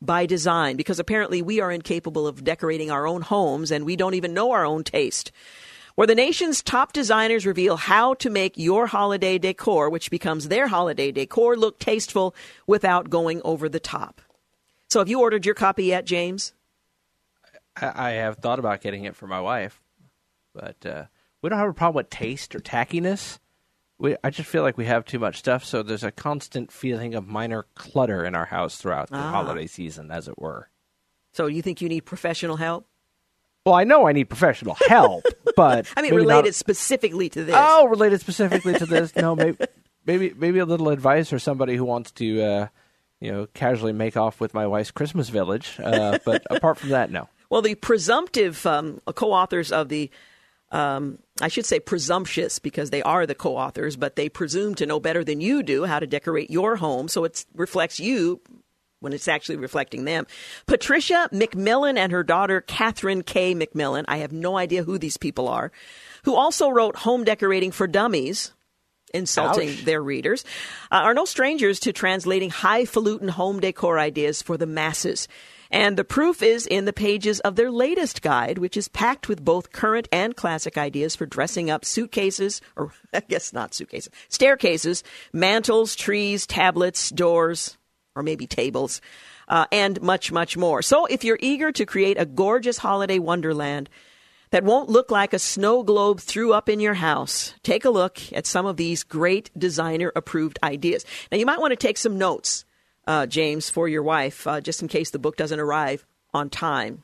[0.00, 4.14] by Design, because apparently we are incapable of decorating our own homes and we don't
[4.14, 5.32] even know our own taste.
[5.94, 10.68] where the nation's top designers reveal how to make your holiday decor, which becomes their
[10.68, 12.36] holiday decor, look tasteful
[12.68, 14.20] without going over the top.
[14.88, 16.52] So, have you ordered your copy yet, James?
[17.80, 19.80] I, have thought about getting it for my wife,
[20.54, 21.04] but uh,
[21.42, 23.38] we don't have a problem with taste or tackiness.
[23.98, 27.14] We, I just feel like we have too much stuff, so there's a constant feeling
[27.14, 29.30] of minor clutter in our house throughout the Ah.
[29.32, 30.68] holiday season, as it were.
[31.32, 32.86] So, you think you need professional help?
[33.66, 35.24] Well, I know I need professional help,
[35.56, 37.54] but I mean, maybe not- related specifically to this.
[37.58, 39.14] Oh, related specifically to this?
[39.16, 39.58] No, maybe,
[40.06, 42.68] maybe, maybe a little advice or somebody who wants to, uh,
[43.20, 45.76] you know, casually make off with my wife's Christmas village.
[45.82, 47.28] Uh, but apart from that, no.
[47.50, 50.08] Well, the presumptive um, co-authors of the,
[50.70, 55.00] um, I should say presumptuous because they are the co-authors, but they presume to know
[55.00, 58.40] better than you do how to decorate your home, so it reflects you
[59.00, 60.26] when it's actually reflecting them.
[60.66, 63.54] Patricia McMillan and her daughter Catherine K.
[63.54, 64.04] McMillan.
[64.08, 65.70] I have no idea who these people are,
[66.24, 68.52] who also wrote Home Decorating for Dummies.
[69.14, 69.84] Insulting Ouch.
[69.86, 70.44] their readers,
[70.92, 75.28] uh, are no strangers to translating highfalutin home decor ideas for the masses.
[75.70, 79.44] And the proof is in the pages of their latest guide, which is packed with
[79.44, 85.04] both current and classic ideas for dressing up suitcases, or I guess not suitcases, staircases,
[85.32, 87.76] mantles, trees, tablets, doors,
[88.14, 89.00] or maybe tables,
[89.48, 90.82] uh, and much, much more.
[90.82, 93.88] So if you're eager to create a gorgeous holiday wonderland,
[94.50, 97.54] that won't look like a snow globe threw up in your house.
[97.62, 101.04] Take a look at some of these great designer approved ideas.
[101.30, 102.64] Now, you might want to take some notes,
[103.08, 107.02] uh, James, for your wife, uh, just in case the book doesn't arrive on time.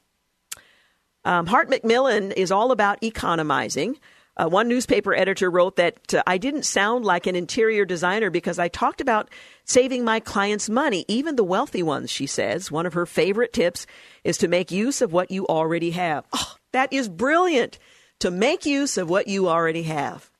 [1.24, 3.98] Um, Hart McMillan is all about economizing.
[4.36, 8.58] Uh, one newspaper editor wrote that uh, I didn't sound like an interior designer because
[8.58, 9.30] I talked about
[9.64, 12.70] saving my clients money, even the wealthy ones, she says.
[12.70, 13.86] One of her favorite tips
[14.24, 16.26] is to make use of what you already have.
[16.34, 17.78] Oh, that is brilliant
[18.18, 20.30] to make use of what you already have.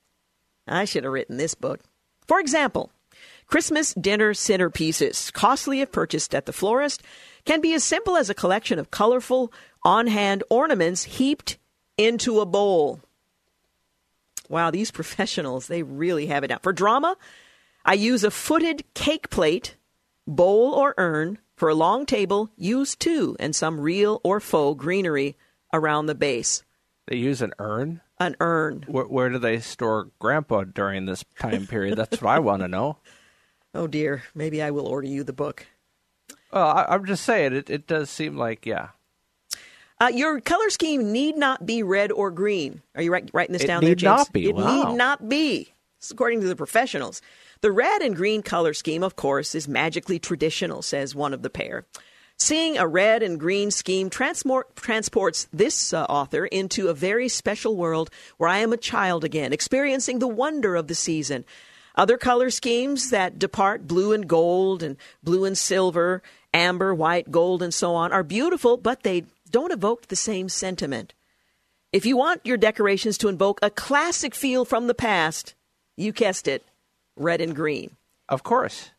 [0.67, 1.79] I should have written this book.
[2.27, 2.91] For example,
[3.47, 7.03] Christmas dinner centerpieces, costly if purchased at the florist,
[7.45, 9.53] can be as simple as a collection of colorful
[9.83, 11.57] on hand ornaments heaped
[11.97, 12.99] into a bowl.
[14.49, 16.59] Wow, these professionals, they really have it down.
[16.61, 17.15] For drama,
[17.85, 19.75] I use a footed cake plate,
[20.27, 21.39] bowl, or urn.
[21.55, 25.37] For a long table, use two and some real or faux greenery
[25.71, 26.63] around the base.
[27.07, 28.01] They use an urn.
[28.19, 28.83] An urn.
[28.87, 31.97] Where, where do they store Grandpa during this time period?
[31.97, 32.97] That's what I want to know.
[33.75, 35.67] Oh dear, maybe I will order you the book.
[36.51, 38.89] Well, I, I'm just saying, it, it does seem like, yeah.
[39.99, 42.81] Uh, your color scheme need not be red or green.
[42.95, 44.17] Are you writing this It down there, need James?
[44.17, 44.49] not be.
[44.49, 44.89] It Wow.
[44.91, 45.73] need not be.
[46.01, 47.21] Is according to the professionals.
[47.61, 51.49] The red and green color scheme, of course, is magically traditional, says one of the
[51.49, 51.85] pair.
[52.37, 57.75] Seeing a red and green scheme transport, transports this uh, author into a very special
[57.77, 61.45] world where I am a child again, experiencing the wonder of the season.
[61.95, 66.21] Other color schemes that depart blue and gold and blue and silver,
[66.53, 71.13] amber, white, gold, and so on are beautiful, but they don't evoke the same sentiment.
[71.93, 75.55] If you want your decorations to invoke a classic feel from the past,
[75.95, 76.63] you guessed it,
[77.15, 77.95] red and green.
[78.27, 78.91] Of course.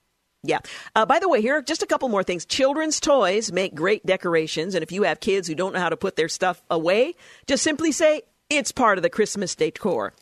[0.43, 0.61] Yeah.
[0.95, 2.47] Uh, by the way, here are just a couple more things.
[2.47, 5.97] Children's toys make great decorations, and if you have kids who don't know how to
[5.97, 7.15] put their stuff away,
[7.47, 10.15] just simply say it's part of the Christmas decor.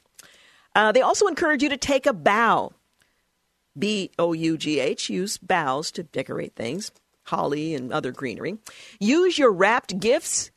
[0.74, 2.72] Uh, they also encourage you to take a bow.
[3.78, 5.10] B O U G H.
[5.10, 6.92] Use boughs to decorate things,
[7.24, 8.58] holly and other greenery.
[9.00, 10.50] Use your wrapped gifts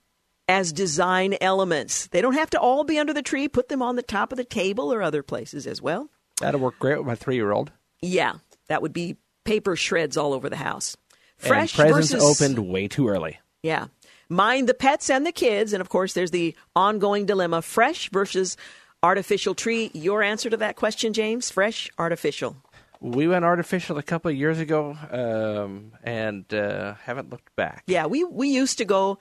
[0.47, 2.07] as design elements.
[2.07, 3.47] They don't have to all be under the tree.
[3.47, 6.09] Put them on the top of the table or other places as well.
[6.39, 7.71] That'll work great with my three year old.
[8.01, 8.33] Yeah,
[8.67, 10.95] that would be paper shreds all over the house.
[11.37, 13.39] Fresh and presents versus opened way too early.
[13.63, 13.87] Yeah.
[14.29, 18.57] Mind the pets and the kids, and of course, there's the ongoing dilemma: fresh versus
[19.07, 19.89] artificial tree.
[19.93, 21.49] Your answer to that question, James?
[21.49, 22.55] Fresh, artificial.
[22.99, 27.83] We went artificial a couple of years ago, um, and uh, haven't looked back.
[27.87, 29.19] Yeah, we we used to go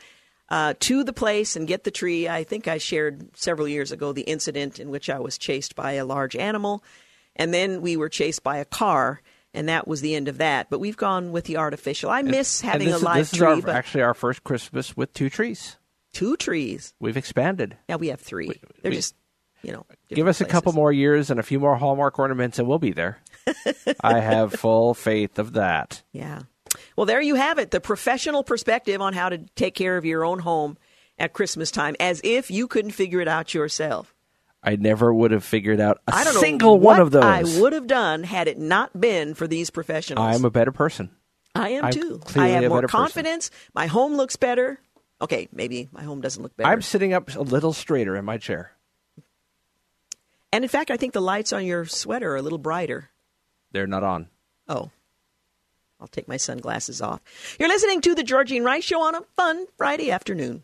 [0.49, 2.27] uh, to the place and get the tree.
[2.29, 5.93] I think I shared several years ago the incident in which I was chased by
[5.93, 6.83] a large animal,
[7.37, 9.21] and then we were chased by a car,
[9.53, 10.71] and that was the end of that.
[10.71, 12.09] But we've gone with the artificial.
[12.11, 14.15] I miss And having this a is- live this tree, is our, but actually our
[14.15, 15.77] first Christmas with two trees.
[16.15, 16.95] two trees.
[16.99, 17.77] We've expanded.
[17.91, 18.49] Yeah, we have three.
[18.81, 19.15] They're we- just,
[19.63, 19.87] you know.
[20.09, 22.93] Give us a couple more years and a few more Hallmark ornaments, and we'll be
[22.93, 23.19] there.
[24.01, 26.03] I have full faith of that.
[26.13, 26.43] Yeah.
[26.97, 30.25] Well, there you have it the professional perspective on how to take care of your
[30.25, 30.77] own home
[31.19, 34.15] at Christmas time, as if you couldn't figure it out yourself.
[34.63, 37.25] I never would have figured out a I don't single know one of those.
[37.25, 40.27] I would have done had it not been for these professionals.
[40.27, 41.11] I'm a better person.
[41.55, 42.21] I am I'm too.
[42.35, 42.99] I have more better person.
[42.99, 43.51] confidence.
[43.75, 44.81] My home looks better.
[45.21, 46.69] Okay, maybe my home doesn't look better.
[46.69, 48.73] I'm sitting up a little straighter in my chair.
[50.57, 53.11] And in fact, I think the lights on your sweater are a little brighter.
[53.73, 54.29] They're not on.
[54.67, 54.91] Oh.
[56.01, 57.21] I'll take my sunglasses off.
[57.61, 60.63] You're listening to the Georgene Rice Show on a fun Friday afternoon.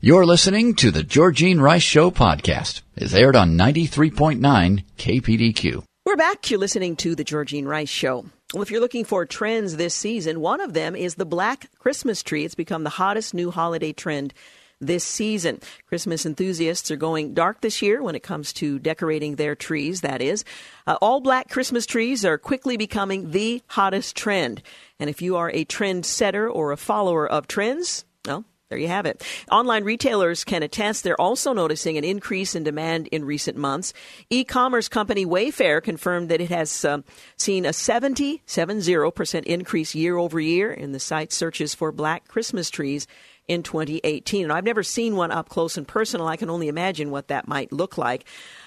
[0.00, 2.82] You're listening to the Georgene Rice Show podcast.
[2.96, 5.84] It's aired on 93.9 KPDQ.
[6.04, 6.50] We're back.
[6.50, 8.26] You're listening to the Georgene Rice Show.
[8.52, 12.24] Well, if you're looking for trends this season, one of them is the black Christmas
[12.24, 12.44] tree.
[12.44, 14.34] It's become the hottest new holiday trend
[14.80, 15.60] this season.
[15.86, 20.22] Christmas enthusiasts are going dark this year when it comes to decorating their trees, that
[20.22, 20.44] is.
[20.86, 24.62] Uh, all black Christmas trees are quickly becoming the hottest trend.
[24.98, 28.86] And if you are a trend setter or a follower of trends, well, there you
[28.86, 29.24] have it.
[29.50, 33.92] Online retailers can attest they're also noticing an increase in demand in recent months.
[34.30, 37.02] E-commerce company Wayfair confirmed that it has um,
[37.36, 42.70] seen a 70, 70% increase year over year in the site searches for black Christmas
[42.70, 43.08] trees
[43.50, 44.44] in 2018.
[44.44, 46.28] And I've never seen one up close and personal.
[46.28, 48.24] I can only imagine what that might look like.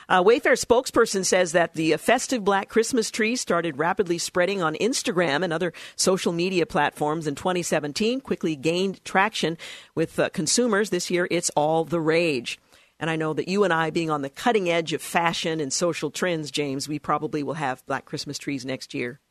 [0.10, 5.42] Uh, Wayfair spokesperson says that the festive black Christmas tree started rapidly spreading on Instagram
[5.42, 9.58] and other social media platforms in 2017, quickly gained traction
[9.96, 10.90] with uh, consumers.
[10.90, 12.60] This year, it's all the rage.
[13.00, 15.72] And I know that you and I, being on the cutting edge of fashion and
[15.72, 19.22] social trends, James, we probably will have black Christmas trees next year.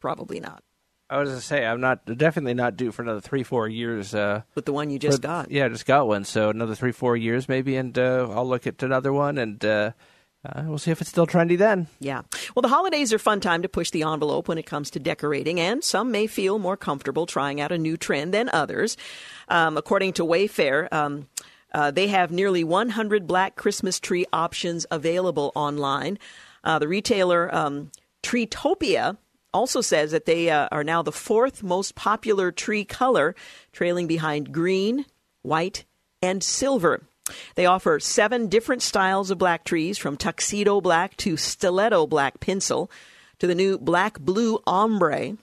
[0.00, 0.62] Probably not.
[1.10, 4.14] I was going to say I'm not definitely not due for another three four years.
[4.14, 5.50] Uh, With the one you just for- got.
[5.50, 8.66] Yeah, I just got one, so another three four years maybe, and uh, I'll look
[8.66, 9.92] at another one, and uh,
[10.44, 11.86] uh, we'll see if it's still trendy then.
[11.98, 12.22] Yeah.
[12.54, 15.58] Well, the holidays are fun time to push the envelope when it comes to decorating,
[15.58, 18.96] and some may feel more comfortable trying out a new trend than others.
[19.48, 21.26] Um, according to Wayfair, um,
[21.72, 26.18] uh, they have nearly 100 black Christmas tree options available online.
[26.64, 27.90] Uh, the retailer um,
[28.22, 29.16] Treetopia
[29.52, 33.34] also says that they uh, are now the fourth most popular tree color,
[33.72, 35.06] trailing behind green,
[35.42, 35.84] white,
[36.22, 37.02] and silver.
[37.54, 42.90] They offer seven different styles of black trees, from tuxedo black to stiletto black pencil
[43.38, 45.36] to the new black blue ombre.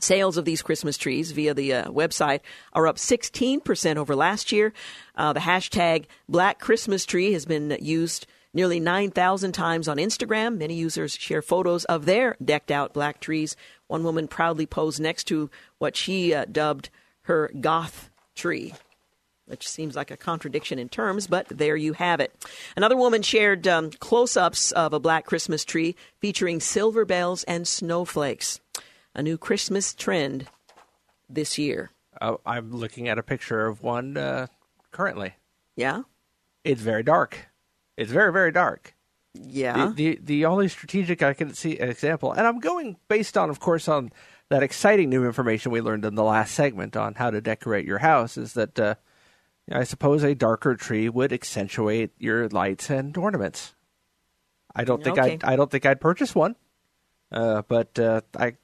[0.00, 2.40] Sales of these Christmas trees via the uh, website
[2.72, 4.72] are up 16% over last year.
[5.14, 10.58] Uh, the hashtag Black Christmas Tree has been used nearly 9,000 times on Instagram.
[10.58, 13.56] Many users share photos of their decked out black trees.
[13.86, 16.90] One woman proudly posed next to what she uh, dubbed
[17.22, 18.74] her goth tree
[19.46, 22.32] which seems like a contradiction in terms, but there you have it.
[22.74, 27.68] Another woman shared um, close ups of a black Christmas tree featuring silver bells and
[27.68, 28.60] snowflakes.
[29.14, 30.46] A new Christmas trend
[31.28, 31.90] this year.
[32.18, 34.46] Uh, I'm looking at a picture of one uh,
[34.90, 35.34] currently.
[35.76, 36.02] Yeah?
[36.64, 37.51] It's very dark.
[37.96, 38.94] It's very very dark.
[39.34, 39.86] Yeah.
[39.86, 43.60] The, the the only strategic I can see example, and I'm going based on, of
[43.60, 44.10] course, on
[44.50, 47.98] that exciting new information we learned in the last segment on how to decorate your
[47.98, 48.94] house, is that uh,
[49.70, 53.74] I suppose a darker tree would accentuate your lights and ornaments.
[54.74, 55.38] I don't think Okay.
[55.42, 56.56] I I don't think I'd purchase one,
[57.30, 58.56] uh, but uh, I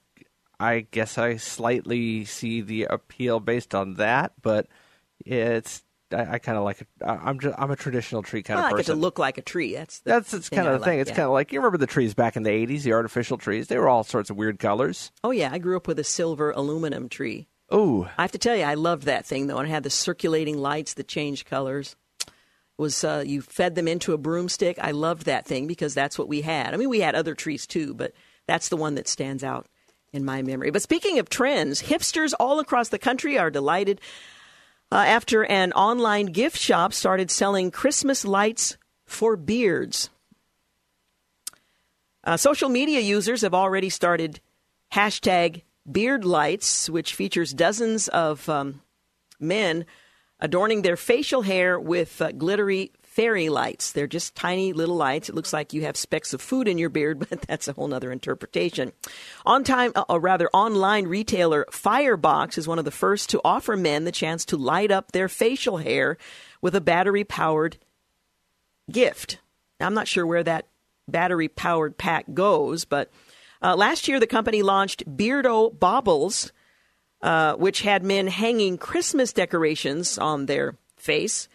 [0.60, 4.66] I guess I slightly see the appeal based on that, but
[5.24, 5.82] it's
[6.12, 6.88] I, I kind of like it.
[7.04, 9.42] I'm just I'm a traditional tree kind I of like it to look like a
[9.42, 9.74] tree.
[9.74, 10.98] That's That's it's kind of the thing.
[10.98, 11.16] like, It's yeah.
[11.16, 13.68] kind of like you remember the trees back in the '80s, the artificial trees.
[13.68, 15.10] They were all sorts of weird colors.
[15.22, 15.50] Oh, yeah.
[15.52, 17.48] I grew up with a silver aluminum tree.
[17.70, 19.90] Oh, I have to tell you, I loved that thing though, and it had the
[19.90, 21.96] circulating lights that changed colors.
[22.22, 22.30] It
[22.78, 24.78] was uh, you fed them into a broomstick?
[24.80, 26.72] I loved that thing because that's what we had.
[26.72, 28.12] I mean, we had other trees too, but
[28.46, 29.66] that's the one that stands out
[30.14, 30.70] in my memory.
[30.70, 34.00] But speaking of trends, hipsters all across the country are delighted
[34.90, 38.76] uh, after an online gift shop started selling Christmas lights
[39.06, 40.10] for beards.
[42.24, 44.40] Uh, social media users have already started
[44.92, 48.82] hashtag beard lights, which features dozens of um,
[49.40, 49.86] men
[50.40, 53.90] adorning their facial hair with uh, glittery fairy lights.
[53.90, 55.28] They're just tiny little lights.
[55.28, 57.92] It looks like you have specks of food in your beard, but that's a whole
[57.92, 58.92] other interpretation.
[59.44, 63.76] On time, uh, or rather, online retailer Firebox is one of the first to offer
[63.76, 66.16] men the chance to light up their facial hair
[66.62, 67.76] with a battery powered
[68.88, 69.40] gift.
[69.80, 70.68] Now, I'm not sure where that
[71.08, 73.10] battery powered pack goes, but
[73.60, 76.52] uh, last year the company launched Beardo Baubles,
[77.22, 81.48] uh, which had men hanging Christmas decorations on their face.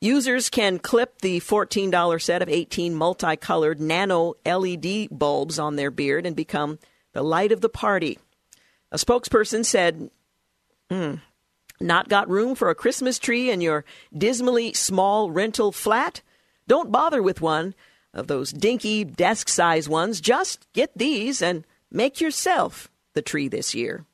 [0.00, 6.24] Users can clip the $14 set of 18 multicolored nano LED bulbs on their beard
[6.24, 6.78] and become
[7.12, 8.18] the light of the party.
[8.92, 10.10] A spokesperson said,
[10.90, 11.14] "Hmm,
[11.80, 13.84] Not got room for a Christmas tree in your
[14.16, 16.22] dismally small rental flat?
[16.66, 17.74] Don't bother with one
[18.12, 20.20] of those dinky desk size ones.
[20.20, 24.04] Just get these and make yourself the tree this year.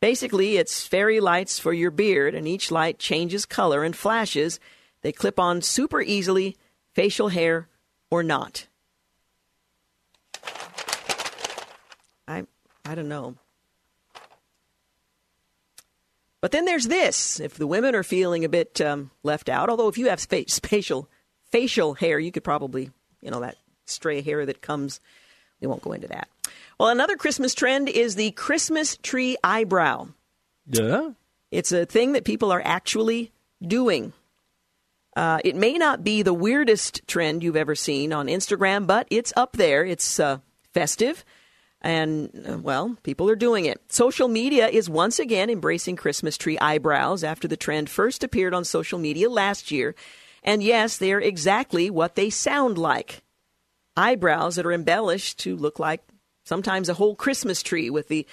[0.00, 4.60] Basically, it's fairy lights for your beard, and each light changes color and flashes.
[5.04, 6.56] They clip on super easily,
[6.94, 7.68] facial hair
[8.10, 8.66] or not?
[12.26, 12.46] I
[12.86, 13.34] I don't know.
[16.40, 19.88] But then there's this: if the women are feeling a bit um, left out, although
[19.88, 21.10] if you have spa- spatial
[21.52, 22.90] facial hair, you could probably,
[23.20, 25.00] you know, that stray hair that comes.
[25.60, 26.28] We won't go into that.
[26.80, 30.08] Well, another Christmas trend is the Christmas tree eyebrow.
[30.66, 31.10] Yeah.
[31.50, 33.32] It's a thing that people are actually
[33.62, 34.14] doing.
[35.16, 39.32] Uh, it may not be the weirdest trend you've ever seen on Instagram, but it's
[39.36, 39.84] up there.
[39.84, 40.38] It's uh,
[40.72, 41.24] festive.
[41.80, 43.80] And, uh, well, people are doing it.
[43.92, 48.64] Social media is once again embracing Christmas tree eyebrows after the trend first appeared on
[48.64, 49.94] social media last year.
[50.42, 53.22] And yes, they're exactly what they sound like
[53.96, 56.02] eyebrows that are embellished to look like
[56.44, 58.26] sometimes a whole Christmas tree with the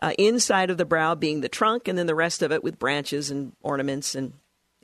[0.00, 2.78] uh, inside of the brow being the trunk and then the rest of it with
[2.78, 4.32] branches and ornaments and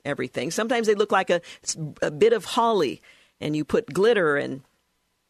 [0.07, 0.49] everything.
[0.49, 1.41] Sometimes they look like a,
[2.01, 3.01] a bit of holly
[3.39, 4.61] and you put glitter and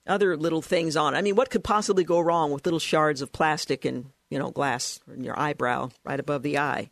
[0.05, 1.15] other little things on.
[1.15, 4.51] I mean, what could possibly go wrong with little shards of plastic and, you know,
[4.51, 6.89] glass in your eyebrow right above the eye?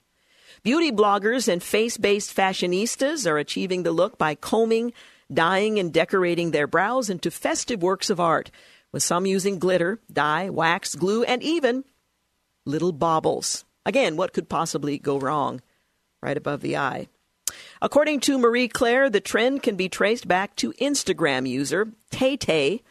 [0.63, 4.93] Beauty bloggers and face based fashionistas are achieving the look by combing,
[5.31, 8.51] dyeing, and decorating their brows into festive works of art,
[8.91, 11.83] with some using glitter, dye, wax, glue, and even
[12.65, 13.65] little baubles.
[13.86, 15.61] Again, what could possibly go wrong
[16.21, 17.07] right above the eye?
[17.81, 22.81] According to Marie Claire, the trend can be traced back to Instagram user Tay Tay,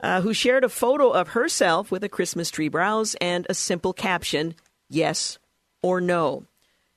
[0.00, 3.92] uh, who shared a photo of herself with a Christmas tree brows and a simple
[3.92, 4.54] caption,
[4.88, 5.38] yes
[5.82, 6.44] or no.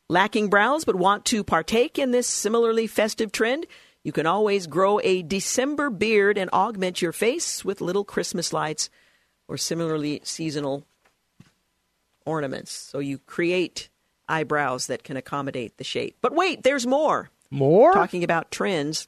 [0.10, 3.66] Lacking brows but want to partake in this similarly festive trend?
[4.04, 8.90] You can always grow a December beard and augment your face with little Christmas lights
[9.50, 10.86] or similarly seasonal
[12.26, 12.72] ornaments.
[12.72, 13.90] So you create
[14.30, 16.18] eyebrows that can accommodate the shape.
[16.22, 17.30] But wait, there's more.
[17.50, 17.94] More?
[17.94, 19.08] Talking about trends.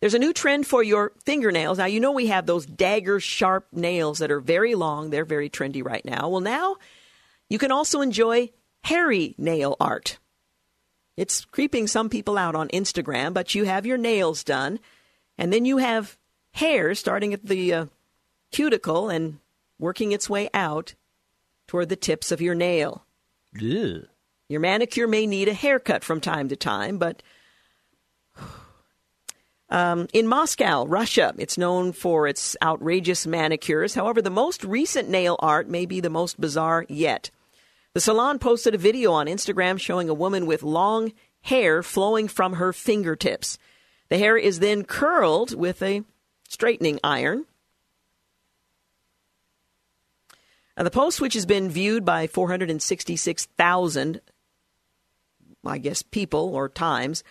[0.00, 1.78] There's a new trend for your fingernails.
[1.78, 5.10] Now, you know we have those dagger sharp nails that are very long.
[5.10, 6.28] They're very trendy right now.
[6.28, 6.76] Well, now
[7.50, 8.50] you can also enjoy
[8.82, 10.18] hairy nail art.
[11.16, 14.80] It's creeping some people out on Instagram, but you have your nails done,
[15.36, 16.16] and then you have
[16.52, 17.86] hair starting at the uh,
[18.50, 19.38] cuticle and
[19.78, 20.94] working its way out
[21.66, 23.04] toward the tips of your nail.
[23.56, 24.06] Ugh.
[24.48, 27.22] Your manicure may need a haircut from time to time, but
[29.68, 33.94] um, in Moscow, Russia, it's known for its outrageous manicures.
[33.94, 37.30] However, the most recent nail art may be the most bizarre yet.
[37.94, 42.54] The salon posted a video on Instagram showing a woman with long hair flowing from
[42.54, 43.58] her fingertips.
[44.08, 46.02] The hair is then curled with a
[46.48, 47.46] straightening iron.
[50.80, 54.20] Now, the post, which has been viewed by 466,000,
[55.62, 57.22] I guess, people or times,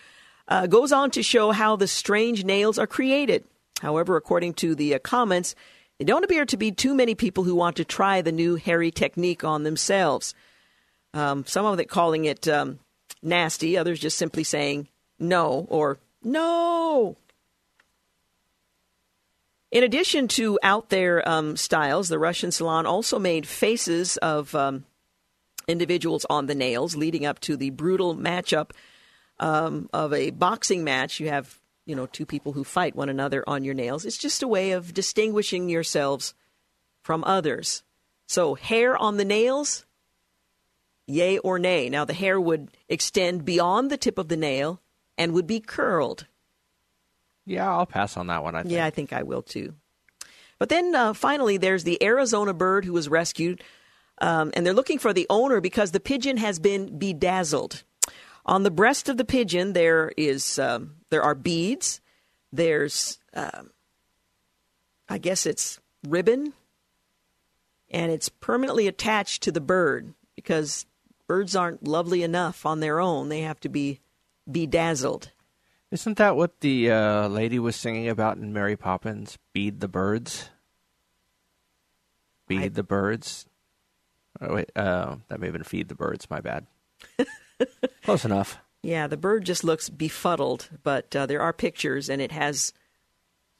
[0.46, 3.42] uh, goes on to show how the strange nails are created.
[3.80, 5.56] However, according to the uh, comments,
[5.98, 8.92] there don't appear to be too many people who want to try the new hairy
[8.92, 10.32] technique on themselves.
[11.12, 12.78] Um, some of it calling it um,
[13.20, 14.86] nasty, others just simply saying
[15.18, 17.16] no or no.
[19.70, 24.84] In addition to out there um, styles, the Russian salon also made faces of um,
[25.68, 28.70] individuals on the nails, leading up to the brutal matchup
[29.38, 31.20] um, of a boxing match.
[31.20, 34.04] You have, you know, two people who fight one another on your nails.
[34.04, 36.34] It's just a way of distinguishing yourselves
[37.00, 37.84] from others.
[38.26, 39.86] So, hair on the nails,
[41.06, 41.88] yay or nay.
[41.88, 44.80] Now, the hair would extend beyond the tip of the nail
[45.16, 46.26] and would be curled.
[47.50, 48.54] Yeah, I'll pass on that one.
[48.54, 48.72] I think.
[48.72, 49.74] Yeah, I think I will too.
[50.60, 53.64] But then uh, finally, there's the Arizona bird who was rescued,
[54.18, 57.82] um, and they're looking for the owner because the pigeon has been bedazzled.
[58.46, 62.00] On the breast of the pigeon, there is um, there are beads.
[62.52, 63.70] There's, um,
[65.08, 66.52] I guess it's ribbon,
[67.90, 70.86] and it's permanently attached to the bird because
[71.26, 73.28] birds aren't lovely enough on their own.
[73.28, 73.98] They have to be
[74.48, 75.32] bedazzled.
[75.90, 79.38] Isn't that what the uh, lady was singing about in Mary Poppins?
[79.52, 80.48] Bead the birds.
[82.46, 83.46] Bead I- the birds.
[84.40, 86.30] Oh wait, uh, that may have been feed the birds.
[86.30, 86.66] My bad.
[88.04, 88.58] Close enough.
[88.82, 92.72] Yeah, the bird just looks befuddled, but uh, there are pictures, and it has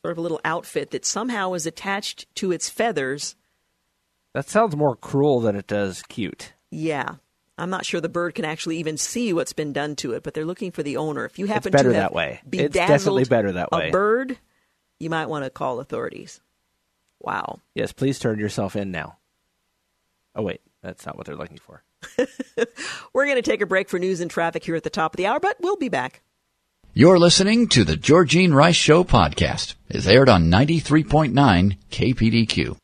[0.03, 3.35] sort of a little outfit that somehow is attached to its feathers.
[4.33, 6.55] That sounds more cruel than it does cute.
[6.71, 7.17] Yeah.
[7.61, 10.35] I'm not sure the bird can actually even see what's been done to it, but
[10.35, 11.25] they're looking for the owner.
[11.25, 12.41] If you happen better to have that way.
[12.53, 13.89] It's definitely better that way.
[13.89, 14.39] A bird,
[14.99, 16.41] you might want to call authorities.
[17.21, 17.61] Wow.
[17.75, 19.19] Yes, please turn yourself in now.
[20.35, 21.83] Oh wait, that's not what they're looking for.
[23.13, 25.17] We're going to take a break for news and traffic here at the top of
[25.19, 26.23] the hour, but we'll be back.
[26.95, 29.75] You're listening to the Georgene Rice Show podcast.
[29.89, 32.77] It's aired on 93.9 KPDQ.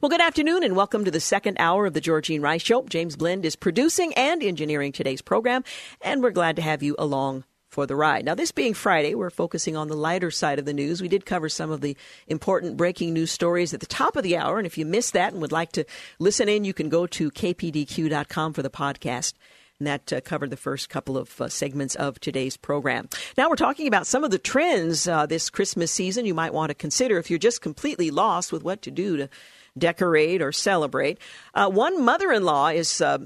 [0.00, 2.84] Well, good afternoon and welcome to the second hour of the Georgene Rice Show.
[2.84, 5.64] James Blend is producing and engineering today's program,
[6.00, 8.24] and we're glad to have you along for the ride.
[8.24, 11.02] Now, this being Friday, we're focusing on the lighter side of the news.
[11.02, 14.36] We did cover some of the important breaking news stories at the top of the
[14.36, 15.84] hour, and if you missed that and would like to
[16.18, 19.34] listen in, you can go to kpdq.com for the podcast.
[19.80, 23.08] And that uh, covered the first couple of uh, segments of today's program.
[23.36, 26.70] Now we're talking about some of the trends uh, this Christmas season you might want
[26.70, 29.28] to consider if you're just completely lost with what to do to
[29.76, 31.18] decorate or celebrate.
[31.54, 33.18] Uh, one mother in law is uh,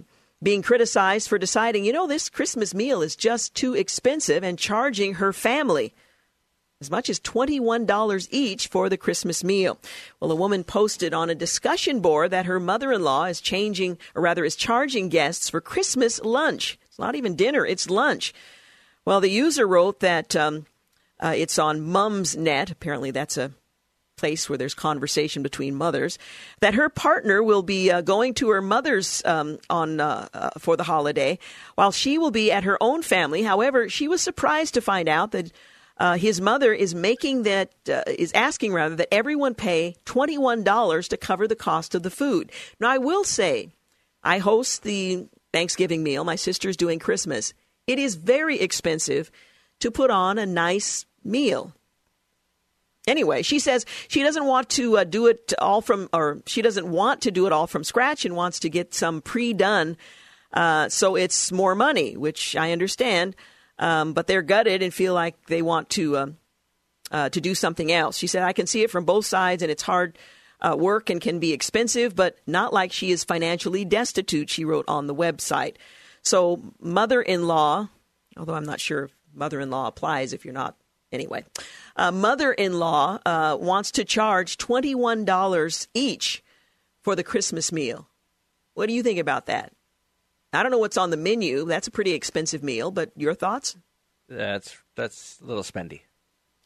[0.43, 5.14] being criticized for deciding, you know, this Christmas meal is just too expensive and charging
[5.14, 5.95] her family
[6.82, 9.78] as much as $21 each for the Christmas meal.
[10.18, 14.45] Well, a woman posted on a discussion board that her mother-in-law is changing, or rather
[14.45, 16.80] is charging guests for Christmas lunch.
[16.88, 18.34] It's not even dinner, it's lunch.
[19.05, 20.66] Well, the user wrote that um,
[21.20, 22.72] uh, it's on Mumsnet.
[22.72, 23.53] Apparently, that's a
[24.22, 26.18] place where there's conversation between mothers.
[26.60, 30.76] That her partner will be uh, going to her mother's um, on uh, uh, for
[30.76, 31.38] the holiday,
[31.74, 33.42] while she will be at her own family.
[33.42, 35.52] However, she was surprised to find out that
[35.98, 40.62] uh, his mother is making that uh, is asking rather that everyone pay twenty one
[40.64, 42.52] dollars to cover the cost of the food.
[42.78, 43.70] Now, I will say,
[44.22, 46.24] I host the Thanksgiving meal.
[46.24, 47.54] My sister's doing Christmas.
[47.86, 49.30] It is very expensive
[49.80, 51.72] to put on a nice meal.
[53.07, 56.86] Anyway, she says she doesn't want to uh, do it all from, or she doesn't
[56.86, 59.96] want to do it all from scratch and wants to get some pre-done.
[60.53, 63.34] Uh, so it's more money, which I understand
[63.78, 66.26] um, but they're gutted and feel like they want to uh,
[67.11, 68.16] uh, to do something else.
[68.16, 70.18] She said, "I can see it from both sides, and it's hard."
[70.61, 74.84] Uh, work and can be expensive, but not like she is financially destitute, she wrote
[74.86, 75.74] on the website.
[76.22, 77.88] So, mother in law,
[78.36, 80.76] although I'm not sure if mother in law applies if you're not,
[81.12, 81.44] anyway,
[81.96, 86.42] uh, mother in law uh, wants to charge $21 each
[87.02, 88.08] for the Christmas meal.
[88.74, 89.72] What do you think about that?
[90.52, 91.64] I don't know what's on the menu.
[91.64, 93.76] That's a pretty expensive meal, but your thoughts?
[94.28, 96.00] That's that's a little spendy.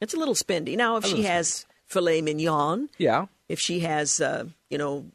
[0.00, 0.76] It's a little spendy.
[0.76, 3.26] Now, if she has filet mignon, yeah.
[3.48, 5.06] If she has, uh, you know,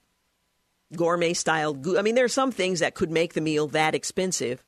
[0.96, 3.94] gourmet style, go- I mean, there are some things that could make the meal that
[3.94, 4.64] expensive.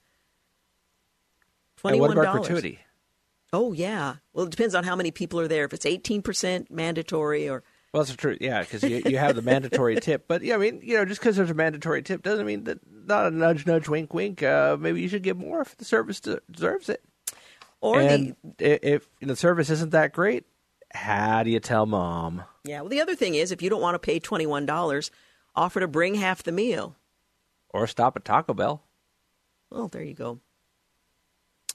[1.77, 2.47] Twenty one dollars.
[2.47, 2.79] gratuity?
[3.53, 4.15] Oh yeah.
[4.33, 5.63] Well, it depends on how many people are there.
[5.63, 8.35] If it's eighteen percent mandatory or well, that's true.
[8.41, 10.27] Yeah, because you, you have the mandatory tip.
[10.27, 12.79] But yeah, I mean, you know, just because there's a mandatory tip doesn't mean that
[12.91, 14.41] not a nudge, nudge, wink, wink.
[14.41, 17.03] Uh, maybe you should get more if the service deserves it.
[17.81, 20.45] Or and the, if the service isn't that great,
[20.91, 22.43] how do you tell mom?
[22.63, 22.81] Yeah.
[22.81, 25.11] Well, the other thing is, if you don't want to pay twenty one dollars,
[25.55, 26.95] offer to bring half the meal,
[27.69, 28.81] or stop at Taco Bell.
[29.69, 30.39] Well, there you go.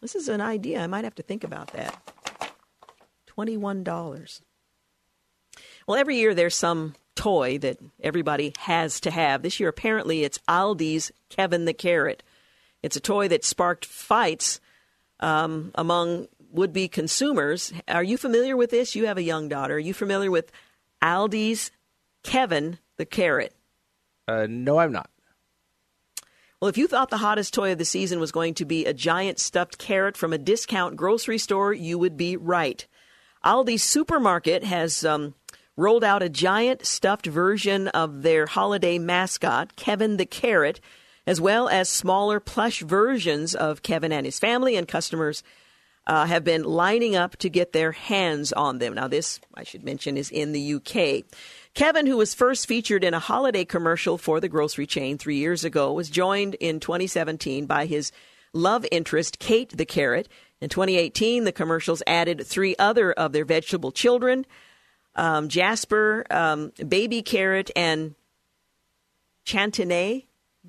[0.01, 0.81] This is an idea.
[0.81, 1.97] I might have to think about that.
[3.27, 4.43] Twenty one dollars.
[5.87, 9.43] Well, every year there's some toy that everybody has to have.
[9.43, 12.23] This year, apparently, it's Aldi's Kevin the Carrot.
[12.83, 14.61] It's a toy that sparked fights
[15.21, 17.73] um, among would be consumers.
[17.89, 18.95] Are you familiar with this?
[18.95, 19.75] You have a young daughter.
[19.75, 20.53] Are you familiar with
[21.03, 21.71] Aldi's
[22.23, 23.55] Kevin the Carrot?
[24.27, 25.11] Uh, no, I'm not.
[26.61, 28.93] Well, if you thought the hottest toy of the season was going to be a
[28.93, 32.85] giant stuffed carrot from a discount grocery store, you would be right.
[33.45, 35.35] Aldi's supermarket has um,
[35.77, 40.81] rolled out a giant stuffed version of their holiday mascot, Kevin the Carrot,
[41.29, 45.45] as well as smaller plush versions of Kevin and his family, and customers
[46.09, 48.95] uh, have been lining up to get their hands on them.
[48.95, 51.25] Now, this, I should mention, is in the UK.
[51.75, 55.65] Kevin, who was first featured in a holiday commercial for the grocery chain three years
[55.65, 58.13] ago, was joined in 2017 by his
[58.53, 60.29] love interest, Kate the Carrot.
[60.61, 64.45] In 2018, the commercials added three other of their vegetable children
[65.15, 68.15] um, Jasper, um, Baby Carrot, and
[69.45, 70.25] Chantenay.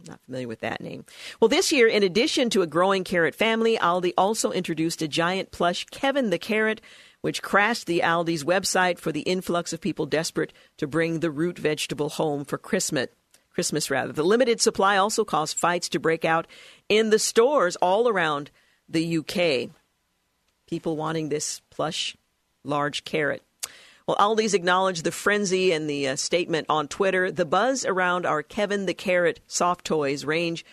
[0.08, 1.06] Not familiar with that name.
[1.40, 5.52] Well, this year, in addition to a growing carrot family, Aldi also introduced a giant
[5.52, 6.82] plush Kevin the Carrot,
[7.22, 11.58] which crashed the Aldi's website for the influx of people desperate to bring the root
[11.58, 13.08] vegetable home for Christmas.
[13.52, 14.14] Christmas, rather.
[14.14, 16.48] The limited supply also caused fights to break out
[16.88, 18.52] in the stores all around
[18.88, 19.70] the UK.
[20.68, 22.16] People wanting this plush,
[22.64, 23.44] large carrot.
[24.08, 27.32] Well, Aldi's acknowledged the frenzy and the uh, statement on Twitter.
[27.32, 30.66] The buzz around our Kevin the Carrot soft toys range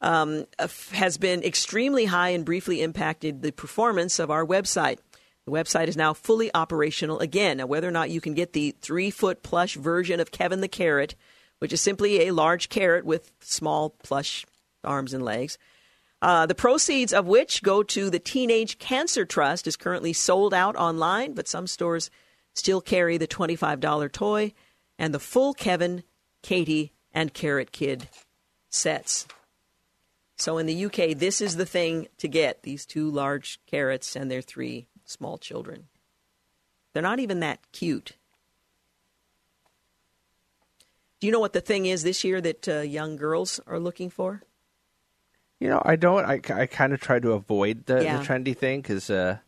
[0.00, 0.46] um,
[0.92, 4.98] has been extremely high and briefly impacted the performance of our website.
[5.46, 7.58] The website is now fully operational again.
[7.58, 10.68] Now, whether or not you can get the three foot plush version of Kevin the
[10.68, 11.14] Carrot,
[11.58, 14.46] which is simply a large carrot with small plush
[14.82, 15.58] arms and legs,
[16.22, 20.74] Uh, the proceeds of which go to the Teenage Cancer Trust is currently sold out
[20.74, 22.10] online, but some stores
[22.54, 24.54] still carry the $25 toy
[24.98, 26.02] and the full Kevin,
[26.40, 28.08] Katie, and Carrot Kid
[28.70, 29.26] sets.
[30.38, 34.30] So in the UK, this is the thing to get these two large carrots and
[34.30, 35.84] their three small children.
[36.92, 38.12] They're not even that cute.
[41.20, 44.10] Do you know what the thing is this year that uh, young girls are looking
[44.10, 44.42] for?
[45.60, 46.24] You know, I don't.
[46.24, 48.18] I, I kind of try to avoid the, Yeah.
[48.18, 49.38] the trendy thing because, uh,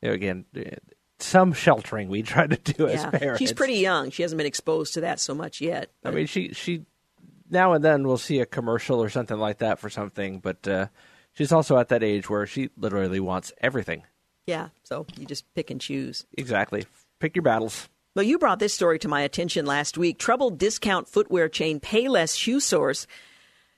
[0.00, 0.76] you know, again, uh,
[1.18, 3.40] some sheltering we try to do as parents.
[3.40, 4.10] She's pretty young.
[4.10, 5.90] She hasn't been exposed to that so much yet.
[6.04, 6.86] I mean, she she
[7.50, 10.86] now and then we'll see a commercial or something like that for something, but uh,
[11.34, 14.04] she's also at that age where she literally wants everything.
[14.48, 16.24] Yeah, so you just pick and choose.
[16.38, 16.86] Exactly.
[17.20, 17.86] Pick your battles.
[18.16, 20.18] Well, you brought this story to my attention last week.
[20.18, 23.06] Troubled discount footwear chain Payless Shoe Source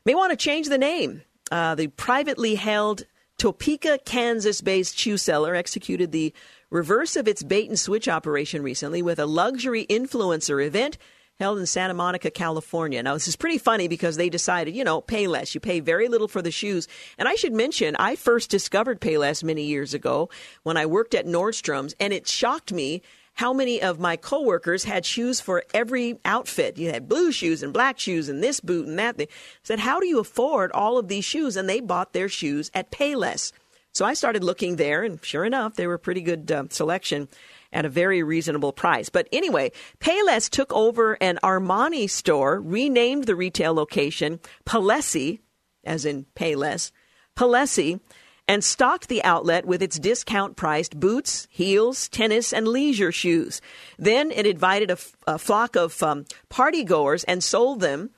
[0.04, 1.22] may want to change the name.
[1.50, 3.02] Uh, the privately held
[3.36, 6.32] Topeka, Kansas based shoe seller executed the
[6.70, 10.98] reverse of its bait and switch operation recently with a luxury influencer event
[11.40, 13.02] held in Santa Monica, California.
[13.02, 15.54] Now, this is pretty funny because they decided, you know, pay less.
[15.54, 16.86] You pay very little for the shoes.
[17.18, 20.28] And I should mention, I first discovered Payless many years ago
[20.62, 23.02] when I worked at Nordstrom's, and it shocked me
[23.34, 26.76] how many of my coworkers had shoes for every outfit.
[26.76, 29.16] You had blue shoes and black shoes and this boot and that.
[29.18, 29.26] I
[29.62, 31.56] said, how do you afford all of these shoes?
[31.56, 33.52] And they bought their shoes at Payless.
[33.92, 37.28] So I started looking there, and sure enough, they were a pretty good uh, selection
[37.72, 39.08] at a very reasonable price.
[39.08, 45.40] But anyway, Payless took over an Armani store, renamed the retail location Palessi,
[45.84, 46.90] as in Payless,
[47.36, 48.00] Palessi,
[48.48, 53.60] and stocked the outlet with its discount priced boots, heels, tennis, and leisure shoes.
[53.98, 58.10] Then it invited a, f- a flock of um, partygoers and sold them.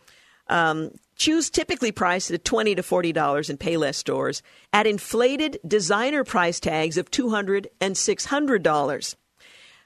[0.48, 0.92] Um,
[1.22, 4.42] Shoes typically priced at $20 to $40 in Payless stores
[4.72, 9.14] at inflated designer price tags of $200 and $600.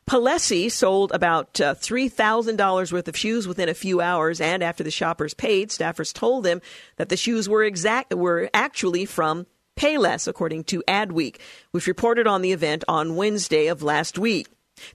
[0.09, 4.90] Palessi sold about uh, $3,000 worth of shoes within a few hours, and after the
[4.92, 6.62] shoppers paid, staffers told them
[6.94, 9.46] that the shoes were exact were actually from
[9.76, 11.40] Payless, according to Adweek,
[11.72, 14.46] which reported on the event on Wednesday of last week.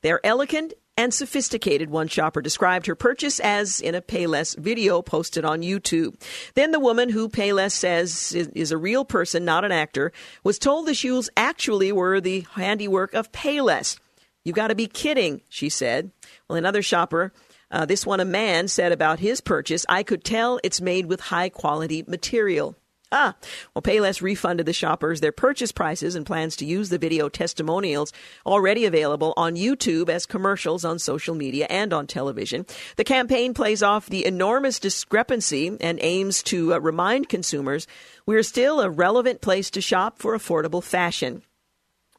[0.02, 5.44] They're elegant and sophisticated, one shopper described her purchase as in a Payless video posted
[5.44, 6.16] on YouTube.
[6.54, 10.58] Then the woman, who Payless says is, is, a real person, not an actor, was
[10.58, 14.00] told the shoes actually were the handiwork of Payless.
[14.44, 16.12] You got to be kidding, she said.
[16.48, 17.32] Well, another shopper,
[17.70, 21.20] uh, this one a man, said about his purchase, I could tell it's made with
[21.20, 22.76] high quality material.
[23.14, 23.36] Ah,
[23.76, 28.14] well, Payless refunded the shoppers their purchase prices and plans to use the video testimonials
[28.46, 32.66] already available on YouTube as commercials on social media and on television.
[32.96, 37.86] The campaign plays off the enormous discrepancy and aims to uh, remind consumers
[38.26, 41.44] we're still a relevant place to shop for affordable fashion.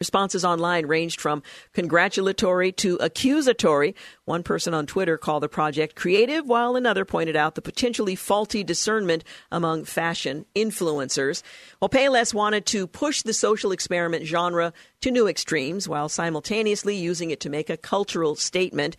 [0.02, 1.44] Responses online ranged from
[1.74, 3.94] congratulatory to accusatory.
[4.24, 8.64] One person on Twitter called the project creative, while another pointed out the potentially faulty
[8.64, 9.22] discernment
[9.52, 11.44] among fashion influencers.
[11.80, 14.72] Well, Payless wanted to push the social experiment genre
[15.02, 18.96] to new extremes while simultaneously using it to make a cultural statement.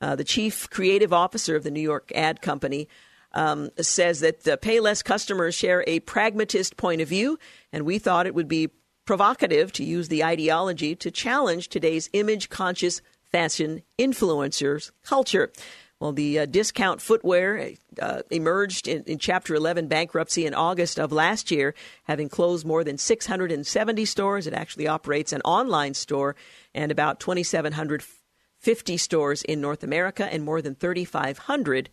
[0.00, 2.88] Uh, the chief creative officer of the New York ad company
[3.34, 7.38] um, says that the Payless customers share a pragmatist point of view,
[7.74, 8.70] and we thought it would be
[9.06, 13.00] provocative to use the ideology to challenge today's image conscious
[13.30, 15.50] fashion influencers culture.
[15.98, 17.70] Well, the uh, discount footwear
[18.02, 22.84] uh, emerged in, in Chapter 11 bankruptcy in August of last year, having closed more
[22.84, 24.46] than 670 stores.
[24.46, 26.36] It actually operates an online store
[26.74, 31.88] and about 2,750 stores in North America and more than 3,500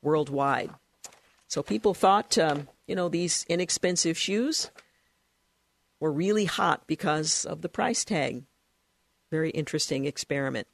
[0.00, 0.70] worldwide.
[1.48, 4.70] So people thought, um, you know, these inexpensive shoes
[6.00, 8.42] were really hot because of the price tag.
[9.30, 10.66] Very interesting experiment.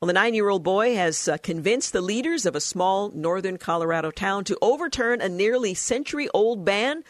[0.00, 3.58] Well, the nine year old boy has uh, convinced the leaders of a small northern
[3.58, 7.04] Colorado town to overturn a nearly century old ban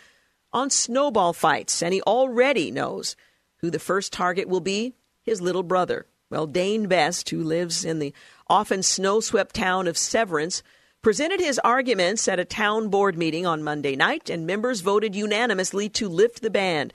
[0.52, 3.14] on snowball fights, and he already knows
[3.58, 6.06] who the first target will be his little brother.
[6.30, 8.14] Well, Dane Best, who lives in the
[8.48, 10.62] often snow swept town of Severance,
[11.02, 15.88] presented his arguments at a town board meeting on Monday night, and members voted unanimously
[15.90, 16.90] to lift the ban.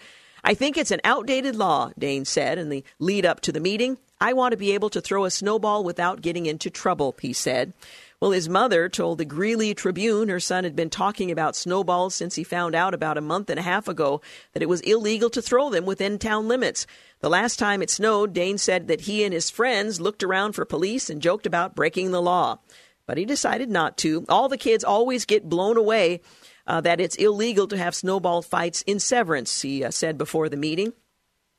[0.48, 3.98] I think it's an outdated law, Dane said in the lead up to the meeting.
[4.22, 7.74] I want to be able to throw a snowball without getting into trouble, he said.
[8.22, 12.36] Well, his mother told the Greeley Tribune her son had been talking about snowballs since
[12.36, 14.22] he found out about a month and a half ago
[14.54, 16.86] that it was illegal to throw them within town limits.
[17.22, 20.64] The last time it snowed, Dane said that he and his friends looked around for
[20.64, 22.60] police and joked about breaking the law.
[23.08, 24.26] But he decided not to.
[24.30, 26.22] All the kids always get blown away
[26.68, 30.58] uh, that it's illegal to have snowball fights in Severance, he uh, said before the
[30.58, 30.94] meeting.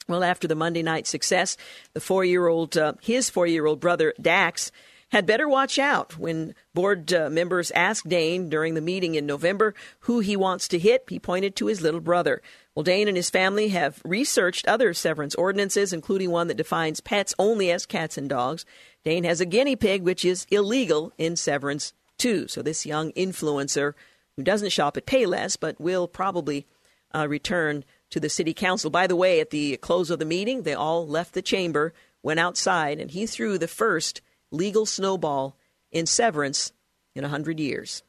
[0.08, 1.56] Well, after the Monday night success,
[1.92, 4.70] the four year old, uh, his four year old brother, Dax,
[5.10, 6.18] had better watch out.
[6.18, 10.78] When board uh, members asked Dane during the meeting in November who he wants to
[10.78, 12.42] hit, he pointed to his little brother.
[12.74, 17.34] Well, Dane and his family have researched other severance ordinances, including one that defines pets
[17.38, 18.64] only as cats and dogs.
[19.04, 22.48] Dane has a guinea pig, which is illegal in severance, too.
[22.48, 23.94] So this young influencer
[24.36, 26.66] who doesn't shop at Payless, but will probably
[27.14, 28.90] uh, return to the city council.
[28.90, 32.40] By the way, at the close of the meeting, they all left the chamber, went
[32.40, 34.20] outside, and he threw the first
[34.50, 35.56] legal snowball
[35.90, 36.72] in Severance
[37.14, 38.02] in a 100 years.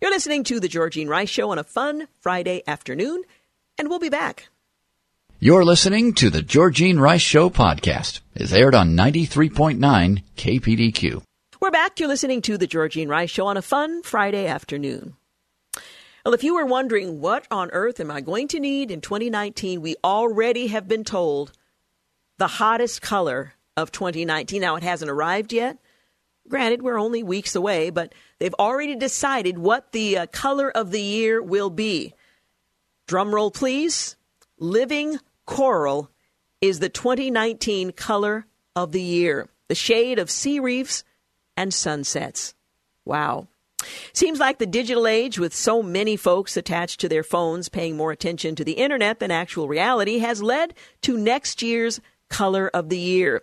[0.00, 3.22] You're listening to The Georgene Rice Show on a fun Friday afternoon,
[3.78, 4.48] and we'll be back.
[5.38, 8.20] You're listening to The Georgene Rice Show podcast.
[8.34, 11.25] It's aired on 93.9 KPDQ.
[11.66, 11.98] We're back.
[11.98, 15.16] You're listening to The Georgene Rice Show on a fun Friday afternoon.
[16.24, 19.80] Well, if you were wondering what on earth am I going to need in 2019,
[19.80, 21.50] we already have been told
[22.38, 24.60] the hottest color of 2019.
[24.60, 25.78] Now, it hasn't arrived yet.
[26.48, 31.02] Granted, we're only weeks away, but they've already decided what the uh, color of the
[31.02, 32.14] year will be.
[33.08, 34.14] Drum roll, please.
[34.60, 36.12] Living coral
[36.60, 38.46] is the 2019 color
[38.76, 41.02] of the year, the shade of sea reefs
[41.56, 42.54] and sunsets.
[43.04, 43.48] Wow.
[44.12, 48.10] Seems like the digital age, with so many folks attached to their phones paying more
[48.10, 52.98] attention to the internet than actual reality, has led to next year's color of the
[52.98, 53.42] year.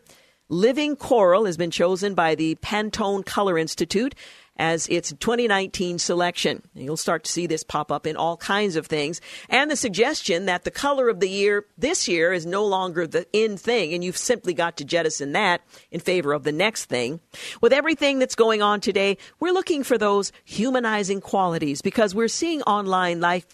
[0.49, 4.13] Living Coral has been chosen by the Pantone Color Institute
[4.57, 6.61] as its 2019 selection.
[6.75, 9.19] You'll start to see this pop up in all kinds of things.
[9.49, 13.25] And the suggestion that the color of the year this year is no longer the
[13.33, 17.19] in thing, and you've simply got to jettison that in favor of the next thing.
[17.61, 22.61] With everything that's going on today, we're looking for those humanizing qualities because we're seeing
[22.63, 23.45] online life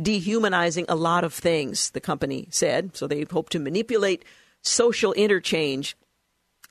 [0.00, 2.96] dehumanizing a lot of things, the company said.
[2.96, 4.24] So they hope to manipulate
[4.62, 5.96] social interchange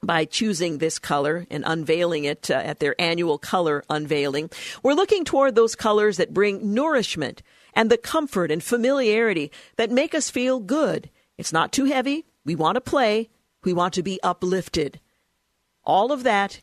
[0.04, 4.50] by choosing this color and unveiling it uh, at their annual color unveiling.
[4.84, 7.42] We're looking toward those colors that bring nourishment
[7.74, 11.10] and the comfort and familiarity that make us feel good.
[11.38, 12.26] It's not too heavy.
[12.46, 13.30] We want to play.
[13.64, 15.00] We want to be uplifted.
[15.84, 16.62] All of that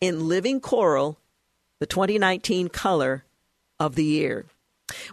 [0.00, 1.18] in Living Coral,
[1.78, 3.24] the 2019 color
[3.78, 4.46] of the year.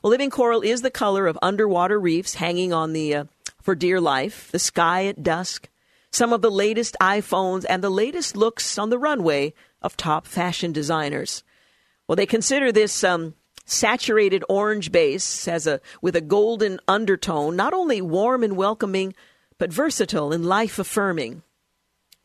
[0.03, 3.23] Well, Living Coral is the color of underwater reefs hanging on the uh,
[3.61, 5.69] for dear life, the sky at dusk,
[6.12, 10.72] some of the latest iPhones, and the latest looks on the runway of top fashion
[10.72, 11.43] designers.
[12.07, 13.36] Well, they consider this um,
[13.66, 19.14] saturated orange base as a with a golden undertone not only warm and welcoming,
[19.57, 21.43] but versatile and life affirming.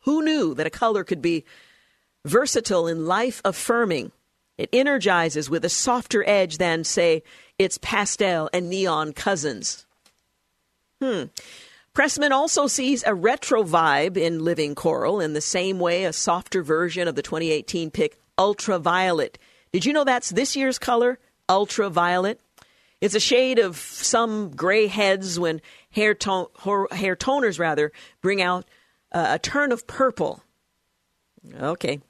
[0.01, 1.45] Who knew that a color could be
[2.23, 4.11] versatile and life affirming?
[4.57, 7.23] It energizes with a softer edge than, say,
[7.59, 9.85] its pastel and neon cousins.
[11.01, 11.23] Hmm.
[11.95, 16.61] Pressman also sees a retro vibe in Living Coral in the same way a softer
[16.61, 19.37] version of the 2018 pick Ultraviolet.
[19.71, 21.19] Did you know that's this year's color?
[21.47, 22.41] Ultraviolet.
[22.99, 26.47] It's a shade of some gray heads when hair, tone,
[26.91, 28.65] hair toners rather bring out
[29.13, 30.43] uh, a turn of purple.
[31.57, 32.01] Okay,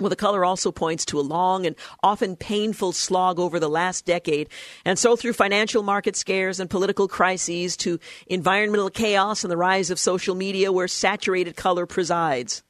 [0.00, 4.04] well, the color also points to a long and often painful slog over the last
[4.04, 4.48] decade.
[4.84, 9.90] And so, through financial market scares and political crises to environmental chaos and the rise
[9.90, 12.62] of social media, where saturated color presides.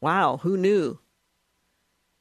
[0.00, 0.98] Wow, who knew?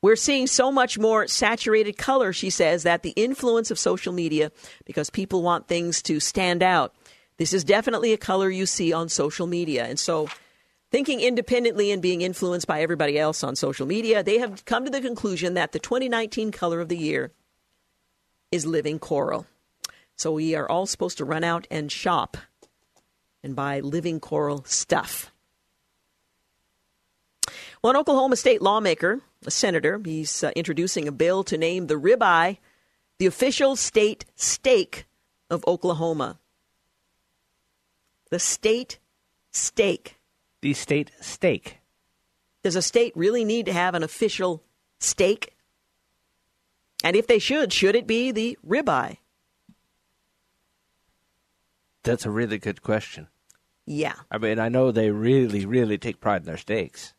[0.02, 4.52] We're seeing so much more saturated color, she says, that the influence of social media,
[4.86, 6.94] because people want things to stand out.
[7.38, 9.86] This is definitely a color you see on social media.
[9.86, 10.28] And so,
[10.92, 14.92] Thinking independently and being influenced by everybody else on social media, they have come to
[14.92, 17.32] the conclusion that the 2019 color of the year
[18.52, 19.46] is living coral.
[20.16, 22.38] So we are all supposed to run out and shop
[23.44, 25.32] and buy living coral stuff.
[27.82, 31.96] Well, an Oklahoma state lawmaker, a senator, he's uh, introducing a bill to name the
[31.96, 32.58] ribeye
[33.20, 35.06] the official state steak
[35.50, 36.40] of Oklahoma.
[38.32, 38.98] The state
[39.52, 40.19] steak
[40.62, 41.80] the state steak.
[42.64, 44.64] Does a state really need to have an official
[44.99, 45.55] steak?
[47.03, 49.18] And if they should, should it be the ribeye?
[52.03, 53.28] That's a really good question.
[53.86, 54.16] Yeah.
[54.30, 57.14] I mean, I know they really, really take pride in their steaks.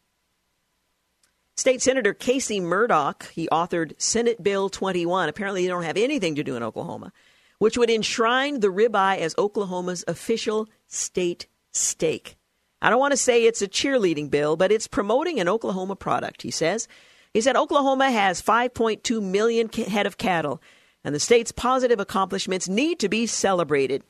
[1.57, 5.29] State Senator Casey Murdoch, he authored Senate Bill 21.
[5.29, 7.13] Apparently, they don't have anything to do in Oklahoma,
[7.59, 12.37] which would enshrine the ribeye as Oklahoma's official state steak.
[12.83, 16.43] I don't want to say it's a cheerleading bill, but it's promoting an Oklahoma product,
[16.43, 16.89] he says.
[17.35, 20.61] He said Oklahoma has 5.2 million head of cattle.
[21.05, 24.03] and the state's positive accomplishments need to be celebrated.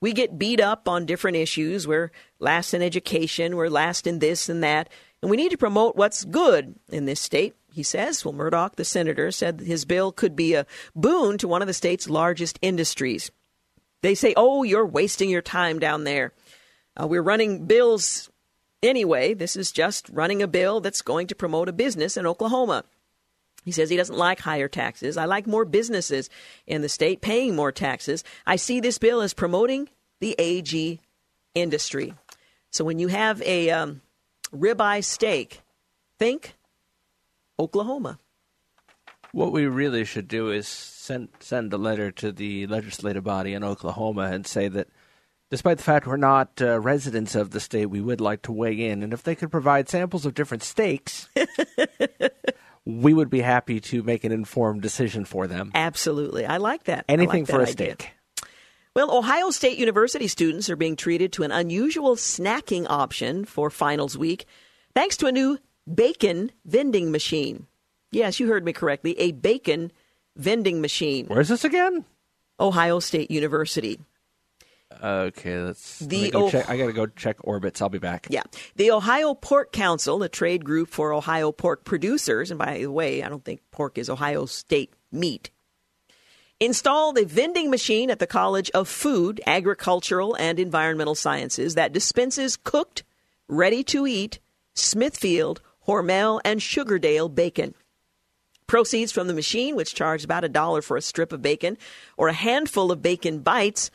[0.00, 1.86] We get beat up on different issues.
[1.86, 4.88] We're last in education, we're last in this and that,
[5.22, 8.24] and we need to promote what's good in this state, he says.
[8.24, 11.72] Well, Murdoch, the senator, said his bill could be a boon to one of the
[11.72, 13.30] state's largest industries.
[14.02, 16.32] They say, oh, you're wasting your time down there.
[17.00, 18.30] Uh, we're running bills
[18.82, 19.34] anyway.
[19.34, 22.84] This is just running a bill that's going to promote a business in Oklahoma.
[23.64, 25.16] He says he doesn't like higher taxes.
[25.16, 26.28] I like more businesses
[26.66, 28.22] in the state paying more taxes.
[28.46, 29.88] I see this bill as promoting
[30.20, 31.00] the AG
[31.54, 32.14] industry.
[32.70, 34.02] So when you have a um,
[34.54, 35.62] ribeye steak,
[36.18, 36.54] think
[37.58, 38.18] Oklahoma.
[39.32, 43.64] What we really should do is send send a letter to the legislative body in
[43.64, 44.88] Oklahoma and say that,
[45.50, 48.88] despite the fact we're not uh, residents of the state, we would like to weigh
[48.88, 51.28] in, and if they could provide samples of different steaks,
[52.84, 55.70] we would be happy to make an informed decision for them.
[55.74, 57.04] Absolutely, I like that.
[57.08, 57.94] Anything like for that a idea.
[57.94, 58.12] steak.
[58.94, 64.16] Well, Ohio State University students are being treated to an unusual snacking option for finals
[64.16, 64.46] week
[64.94, 65.58] thanks to a new
[65.92, 67.66] bacon vending machine.
[68.12, 69.18] Yes, you heard me correctly.
[69.18, 69.90] A bacon
[70.36, 71.26] vending machine.
[71.26, 72.04] Where's this again?
[72.60, 73.98] Ohio State University.
[75.02, 75.98] Okay, let's.
[76.00, 76.68] The go Oh- check.
[76.68, 77.80] I gotta go check orbits.
[77.82, 78.26] I'll be back.
[78.30, 78.42] Yeah.
[78.76, 83.22] The Ohio Pork Council, a trade group for Ohio pork producers, and by the way,
[83.22, 85.50] I don't think pork is Ohio State meat,
[86.60, 92.56] installed a vending machine at the College of Food, Agricultural, and Environmental Sciences that dispenses
[92.56, 93.02] cooked,
[93.48, 94.38] ready to eat
[94.74, 97.74] Smithfield, Hormel, and Sugardale bacon.
[98.66, 101.76] Proceeds from the machine, which charge about a dollar for a strip of bacon
[102.16, 103.90] or a handful of bacon bites,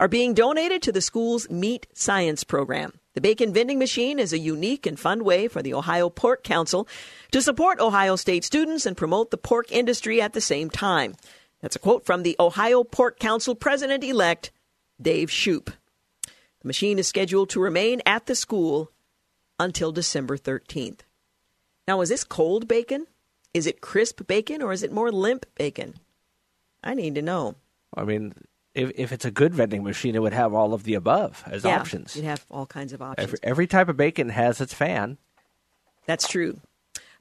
[0.00, 2.94] are being donated to the school's meat science program.
[3.12, 6.88] The bacon vending machine is a unique and fun way for the Ohio Pork Council
[7.32, 11.16] to support Ohio State students and promote the pork industry at the same time.
[11.60, 14.50] That's a quote from the Ohio Pork Council president elect,
[15.00, 15.66] Dave Shoup.
[15.66, 18.90] The machine is scheduled to remain at the school
[19.58, 21.00] until December 13th.
[21.86, 23.06] Now, is this cold bacon?
[23.52, 25.96] Is it crisp bacon or is it more limp bacon?
[26.82, 27.56] I need to know.
[27.94, 28.32] I mean,
[28.74, 31.64] if if it's a good vending machine, it would have all of the above as
[31.64, 32.16] yeah, options.
[32.16, 33.24] You'd have all kinds of options.
[33.24, 35.18] Every, every type of bacon has its fan.
[36.06, 36.60] That's true.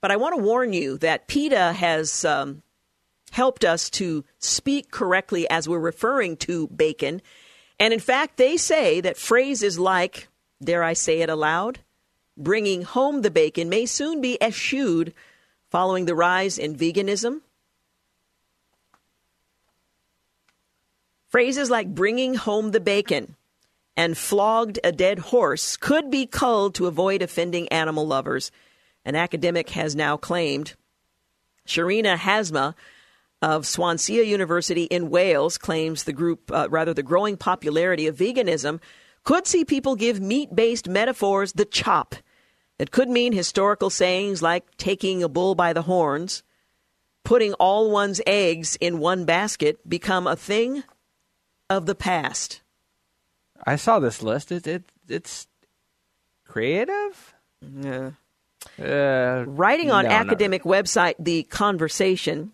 [0.02, 2.64] But I want to warn you that PETA has um,
[3.32, 7.22] helped us to speak correctly as we're referring to bacon.
[7.80, 10.28] And in fact, they say that phrases like,
[10.64, 11.80] dare I say it aloud,
[12.38, 15.14] bringing home the bacon may soon be eschewed
[15.70, 17.42] following the rise in veganism.
[21.30, 23.36] Phrases like bringing home the bacon
[23.96, 28.50] and flogged a dead horse could be culled to avoid offending animal lovers.
[29.06, 30.74] An academic has now claimed.
[31.68, 32.74] Shareena Hamzah
[33.44, 38.80] of Swansea University in Wales claims the group, uh, rather, the growing popularity of veganism
[39.24, 42.16] could see people give meat based metaphors the chop.
[42.80, 46.42] It could mean historical sayings like taking a bull by the horns,
[47.24, 50.84] putting all one's eggs in one basket become a thing
[51.70, 52.62] of the past.
[53.66, 54.52] I saw this list.
[54.52, 55.48] It, it it's
[56.46, 57.34] creative.
[57.62, 58.12] Yeah.
[58.78, 62.52] Uh, Writing on no, academic website The Conversation,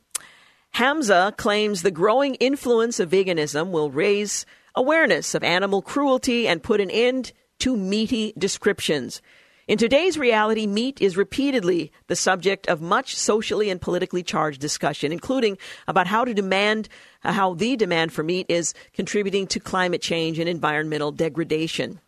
[0.76, 4.46] Hamzah claims the growing influence of veganism will raise
[4.76, 9.22] awareness of animal cruelty and put an end to meaty descriptions.
[9.68, 15.12] In today's reality, meat is repeatedly the subject of much socially and politically charged discussion,
[15.12, 15.58] including
[15.88, 16.88] about how to demand
[17.24, 22.00] uh, how the demand for meat is contributing to climate change and environmental degradation.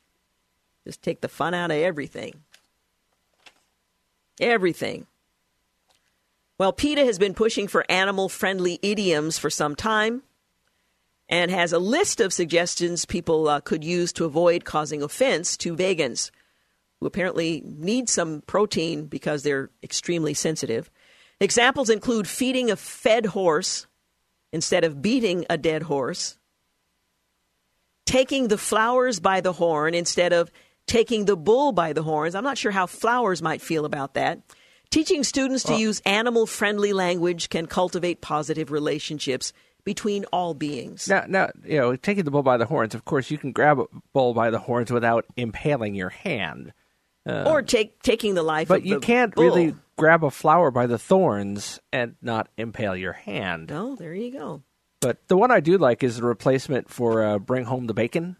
[0.86, 2.44] Just take the fun out of everything.
[4.40, 5.08] Everything.
[6.60, 10.22] Well, PETA has been pushing for animal friendly idioms for some time
[11.28, 15.76] and has a list of suggestions people uh, could use to avoid causing offense to
[15.76, 16.30] vegans
[17.00, 20.90] who apparently need some protein because they're extremely sensitive.
[21.40, 23.86] Examples include feeding a fed horse
[24.52, 26.38] instead of beating a dead horse,
[28.06, 30.52] taking the flowers by the horn instead of
[30.88, 32.34] taking the bull by the horns.
[32.34, 34.40] I'm not sure how flowers might feel about that.
[34.90, 39.52] Teaching students to use animal friendly language can cultivate positive relationships
[39.84, 41.08] between all beings.
[41.08, 42.96] Now, now, you know, taking the bull by the horns.
[42.96, 46.74] Of course, you can grab a bull by the horns without impaling your hand,
[47.28, 49.44] or take taking the life of but you can't bull.
[49.44, 53.72] really grab a flower by the thorns and not impale your hand.
[53.72, 54.64] Oh, there you go.
[55.00, 58.38] But the one I do like is the replacement for uh, "Bring Home the Bacon,"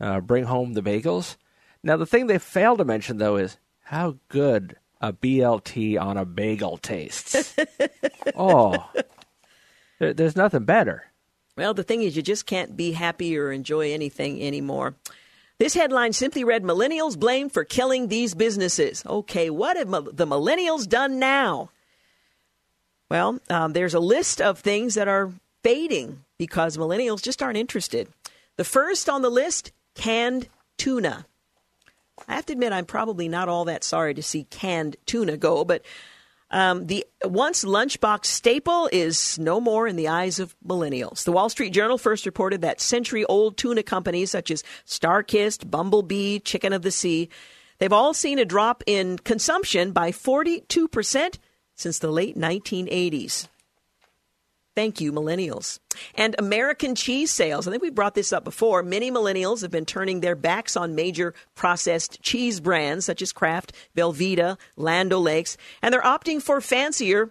[0.00, 1.36] uh, "Bring Home the Bagels."
[1.82, 6.24] Now, the thing they fail to mention though is how good a BLT on a
[6.24, 7.54] bagel tastes.
[8.36, 8.90] oh,
[9.98, 11.04] There's nothing better.
[11.56, 14.94] Well, the thing is, you just can't be happy or enjoy anything anymore.
[15.58, 19.04] This headline simply read Millennials blamed for killing these businesses.
[19.06, 21.70] Okay, what have the millennials done now?
[23.08, 25.32] Well, um, there's a list of things that are
[25.62, 28.08] fading because millennials just aren't interested.
[28.56, 31.26] The first on the list canned tuna.
[32.26, 35.64] I have to admit, I'm probably not all that sorry to see canned tuna go,
[35.64, 35.82] but
[36.54, 41.24] um, the once lunchbox staple is no more in the eyes of millennials.
[41.24, 46.38] The Wall Street Journal first reported that century old tuna companies such as Starkist, Bumblebee,
[46.38, 47.28] Chicken of the Sea,
[47.78, 51.38] they've all seen a drop in consumption by 42%
[51.74, 53.48] since the late 1980s.
[54.74, 55.78] Thank you, millennials.
[56.16, 57.68] And American cheese sales.
[57.68, 58.82] I think we brought this up before.
[58.82, 63.72] Many millennials have been turning their backs on major processed cheese brands such as Kraft,
[63.96, 67.30] Velveeta, Land O'Lakes, and they're opting for fancier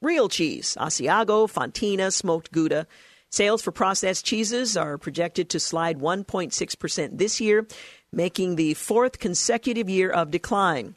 [0.00, 2.86] real cheese Asiago, Fontina, smoked Gouda.
[3.30, 7.66] Sales for processed cheeses are projected to slide 1.6% this year,
[8.12, 10.96] making the fourth consecutive year of decline.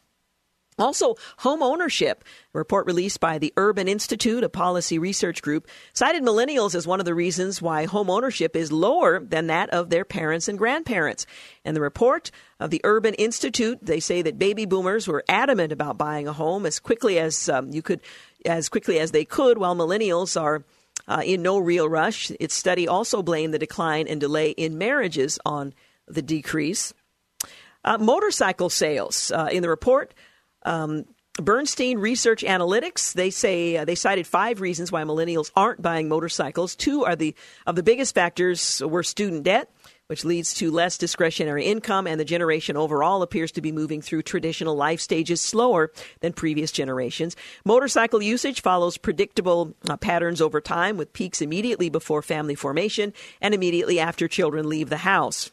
[0.77, 2.23] Also, home ownership.
[2.53, 6.99] A report released by the Urban Institute, a policy research group, cited millennials as one
[6.99, 11.25] of the reasons why home ownership is lower than that of their parents and grandparents.
[11.63, 15.97] And the report of the Urban Institute, they say that baby boomers were adamant about
[15.97, 18.01] buying a home as quickly as um, you could,
[18.45, 20.65] as quickly as they could, while millennials are
[21.07, 22.31] uh, in no real rush.
[22.39, 25.73] Its study also blamed the decline and delay in marriages on
[26.05, 26.93] the decrease.
[27.85, 30.13] Uh, motorcycle sales uh, in the report.
[30.65, 31.05] Um,
[31.41, 36.75] Bernstein Research Analytics they say uh, they cited five reasons why millennials aren't buying motorcycles.
[36.75, 37.35] Two are the
[37.67, 39.69] of the biggest factors were student debt,
[40.07, 44.21] which leads to less discretionary income, and the generation overall appears to be moving through
[44.21, 45.91] traditional life stages slower
[46.21, 47.35] than previous generations.
[47.65, 53.11] Motorcycle usage follows predictable uh, patterns over time, with peaks immediately before family formation
[53.41, 55.51] and immediately after children leave the house.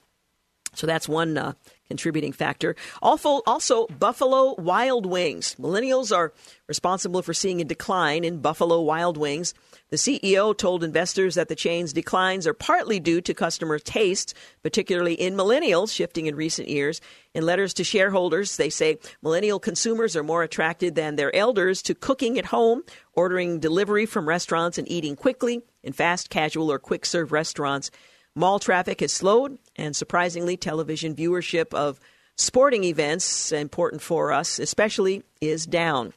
[0.74, 1.52] So that's one uh,
[1.92, 2.74] contributing factor.
[3.02, 5.56] Also, also, Buffalo Wild Wings.
[5.60, 6.32] Millennials are
[6.66, 9.52] responsible for seeing a decline in Buffalo Wild Wings.
[9.90, 14.32] The CEO told investors that the chain's declines are partly due to customer tastes,
[14.62, 17.02] particularly in millennials, shifting in recent years.
[17.34, 21.94] In letters to shareholders, they say millennial consumers are more attracted than their elders to
[21.94, 27.04] cooking at home, ordering delivery from restaurants, and eating quickly in fast casual or quick
[27.04, 27.90] serve restaurants.
[28.34, 32.00] Mall traffic has slowed, and surprisingly, television viewership of
[32.36, 36.14] sporting events, important for us especially, is down.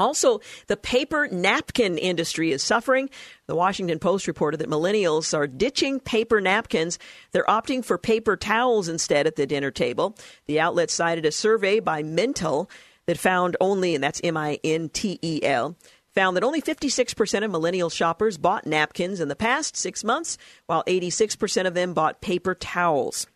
[0.00, 3.08] Also, the paper napkin industry is suffering.
[3.46, 6.98] The Washington Post reported that millennials are ditching paper napkins.
[7.30, 10.16] They're opting for paper towels instead at the dinner table.
[10.46, 12.68] The outlet cited a survey by Mintel
[13.06, 15.76] that found only, and that's M I N T E L,
[16.14, 20.84] found that only 56% of millennial shoppers bought napkins in the past six months, while
[20.84, 23.26] 86% of them bought paper towels.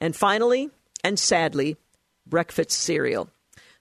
[0.00, 0.70] And finally,
[1.02, 1.76] and sadly,
[2.26, 3.30] breakfast cereal.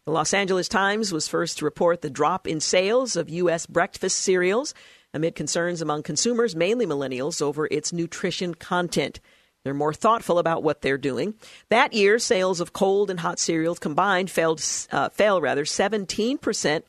[0.05, 3.66] The Los Angeles Times was first to report the drop in sales of U.S.
[3.66, 4.74] breakfast cereals
[5.14, 9.20] amid concerns among consumers, mainly millennials, over its nutrition content.
[9.64, 11.34] They're more thoughtful about what they're doing.
[11.70, 14.58] That year, sales of cold and hot cereals combined fell,
[14.91, 16.86] uh, fell rather 17 percent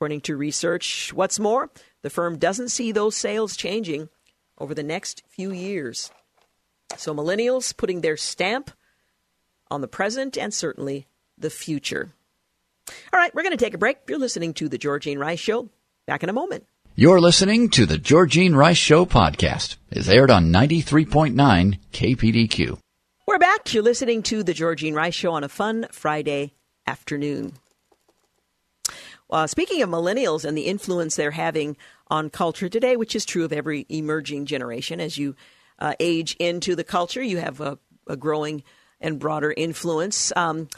[0.00, 1.12] according to research.
[1.12, 1.68] What's more,
[2.00, 4.08] the firm doesn't see those sales changing
[4.56, 6.10] over the next few years.
[6.96, 8.70] So, millennials putting their stamp
[9.70, 12.14] on the present and certainly the future.
[13.12, 13.98] All right, we're going to take a break.
[14.08, 15.68] You're listening to The Georgene Rice Show.
[16.06, 16.64] Back in a moment.
[16.94, 19.76] You're listening to The Georgene Rice Show podcast.
[19.90, 22.78] It's aired on 93.9 KPDQ.
[23.26, 23.74] We're back.
[23.74, 26.54] You're listening to The Georgene Rice Show on a fun Friday
[26.86, 27.52] afternoon.
[29.30, 31.76] Uh, speaking of millennials and the influence they're having
[32.08, 35.36] on culture today, which is true of every emerging generation, as you
[35.78, 38.62] uh, age into the culture, you have a, a growing
[39.00, 40.32] and broader influence.
[40.36, 40.68] Um,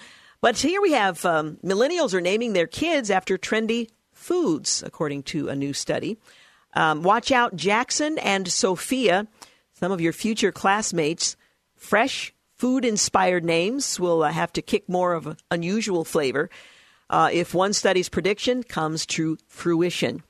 [0.41, 5.49] but here we have um, millennials are naming their kids after trendy foods, according to
[5.49, 6.19] a new study.
[6.75, 9.27] Um, watch out, Jackson and Sophia,
[9.75, 11.37] some of your future classmates.
[11.77, 16.49] Fresh food inspired names will uh, have to kick more of unusual flavor
[17.13, 20.23] uh, if one study's prediction comes to fruition.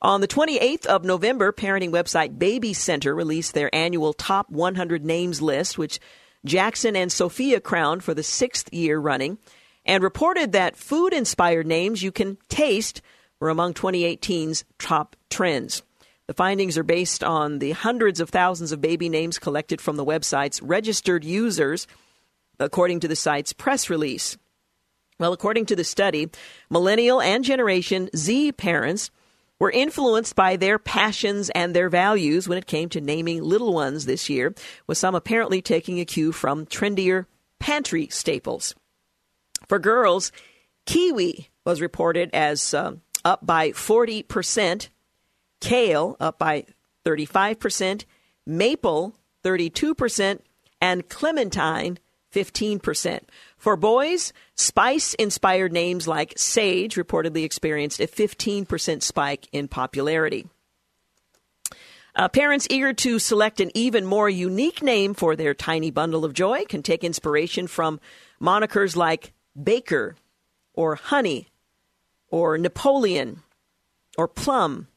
[0.00, 5.42] On the 28th of November, parenting website Baby Center released their annual top 100 names
[5.42, 5.98] list, which
[6.44, 9.38] Jackson and Sophia crowned for the sixth year running,
[9.84, 13.02] and reported that food inspired names you can taste
[13.40, 15.82] were among 2018's top trends.
[16.28, 20.04] The findings are based on the hundreds of thousands of baby names collected from the
[20.04, 21.86] website's registered users,
[22.60, 24.36] according to the site's press release.
[25.18, 26.28] Well, according to the study,
[26.68, 29.10] millennial and Generation Z parents
[29.58, 34.04] were influenced by their passions and their values when it came to naming little ones
[34.04, 34.54] this year,
[34.86, 37.24] with some apparently taking a cue from trendier
[37.58, 38.74] pantry staples.
[39.66, 40.32] For girls,
[40.84, 44.88] kiwi was reported as um, up by 40%,
[45.60, 46.66] kale up by
[47.06, 48.04] 35%,
[48.46, 50.40] maple 32%,
[50.80, 51.98] and clementine
[52.34, 53.20] 15%.
[53.56, 60.46] For boys, spice inspired names like Sage reportedly experienced a 15% spike in popularity.
[62.14, 66.32] Uh, parents eager to select an even more unique name for their tiny bundle of
[66.32, 68.00] joy can take inspiration from
[68.40, 70.16] monikers like Baker
[70.72, 71.48] or Honey
[72.30, 73.42] or Napoleon
[74.16, 74.88] or Plum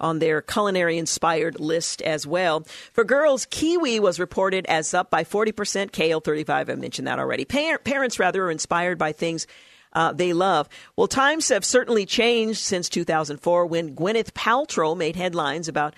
[0.00, 2.66] on their culinary inspired list as well.
[2.92, 7.44] For girls, kiwi was reported as up by 40%, kale 35, I mentioned that already.
[7.44, 9.46] Pa- parents rather are inspired by things
[9.92, 10.68] uh, they love.
[10.96, 15.94] Well, times have certainly changed since 2004 when Gwyneth Paltrow made headlines about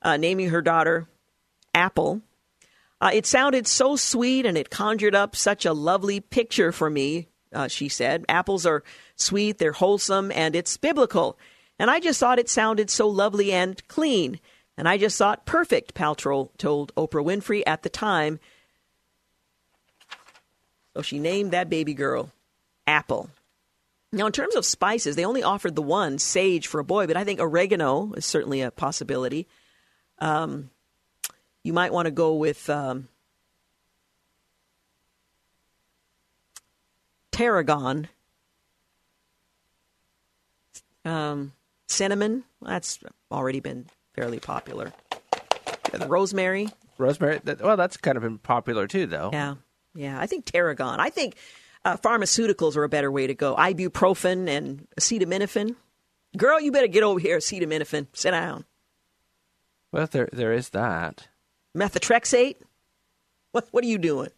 [0.00, 1.08] uh, naming her daughter
[1.74, 2.22] Apple.
[3.00, 7.28] Uh, it sounded so sweet and it conjured up such a lovely picture for me,
[7.52, 8.24] uh, she said.
[8.28, 8.84] Apples are
[9.16, 11.36] sweet, they're wholesome, and it's biblical.
[11.82, 14.38] And I just thought it sounded so lovely and clean.
[14.76, 18.38] And I just thought perfect, Paltrow told Oprah Winfrey at the time.
[20.94, 22.30] So she named that baby girl
[22.86, 23.30] Apple.
[24.12, 27.16] Now, in terms of spices, they only offered the one, sage, for a boy, but
[27.16, 29.48] I think oregano is certainly a possibility.
[30.20, 30.70] Um,
[31.64, 33.08] you might want to go with um,
[37.32, 38.06] tarragon.
[41.04, 41.54] Um,
[41.92, 42.98] cinnamon, that's
[43.30, 44.92] already been fairly popular.
[46.06, 46.68] Rosemary.
[46.98, 49.30] Rosemary, that, well, that's kind of been popular too, though.
[49.32, 49.54] Yeah,
[49.94, 50.20] yeah.
[50.20, 51.00] I think tarragon.
[51.00, 51.36] I think
[51.84, 53.54] uh, pharmaceuticals are a better way to go.
[53.56, 55.76] Ibuprofen and acetaminophen.
[56.36, 58.06] Girl, you better get over here, acetaminophen.
[58.12, 58.64] Sit down.
[59.90, 61.28] Well, there there is that.
[61.76, 62.56] Methotrexate.
[63.52, 64.30] What what are you doing?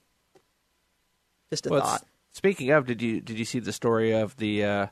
[1.51, 2.05] Just a well, thought.
[2.33, 4.87] Speaking of, did you did you see the story of the uh,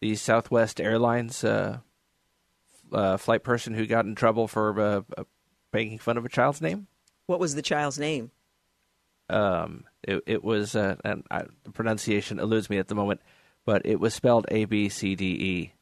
[0.00, 1.78] the Southwest Airlines uh,
[2.92, 5.24] uh, flight person who got in trouble for uh, uh,
[5.72, 6.86] making fun of a child's name?
[7.26, 8.30] What was the child's name?
[9.30, 13.20] Um, it, it was, uh, and I, the pronunciation eludes me at the moment,
[13.64, 15.72] but it was spelled A B C D E.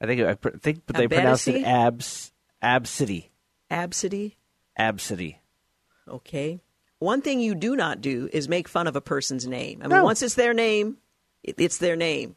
[0.00, 2.32] I think I think but they pronounced it abs
[2.62, 3.28] absidy.
[3.70, 4.34] Absidy.
[4.78, 5.36] Absidy.
[6.06, 6.60] Okay.
[6.98, 9.80] One thing you do not do is make fun of a person's name.
[9.82, 10.04] I mean, No.
[10.04, 10.98] once it's their name,
[11.42, 12.36] it, it's their name.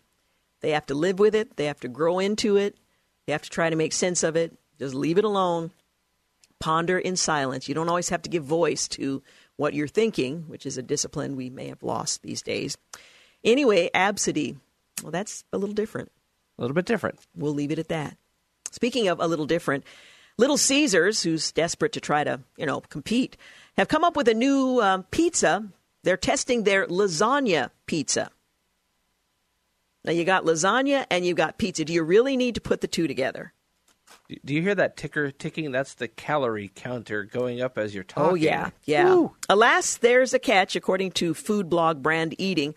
[0.62, 1.56] They have to live with it.
[1.56, 2.78] They have to grow into it.
[3.26, 4.58] They have to try to make sense of it.
[4.78, 5.72] Just leave it alone.
[6.60, 7.70] Ponder in silence.
[7.70, 9.24] You don't always have to give voice to
[9.56, 12.78] what you're thinking, which is a discipline we may have lost these days.
[13.44, 14.58] Anyway, absidy.
[15.02, 16.12] Well, that's a little different.
[16.58, 17.20] A little bit different.
[17.36, 18.18] We'll leave it at that.
[18.72, 19.86] Speaking of a little different,
[20.40, 23.36] Little Caesars, who's desperate to try to, you know, compete,
[23.76, 25.68] have come up with a new um, pizza.
[26.04, 28.32] They're testing their lasagna pizza.
[30.10, 31.86] Now you got lasagna and you got pizza.
[31.86, 33.54] Do you really need to put the two together?
[34.44, 35.72] Do- you hear that ticker ticking?
[35.72, 38.32] That's the calorie counter going up as you're talking.
[38.32, 39.14] Oh yeah, yeah.
[39.14, 39.36] Woo.
[39.50, 42.74] Alas, there's a catch, according to food blog Brand Eating.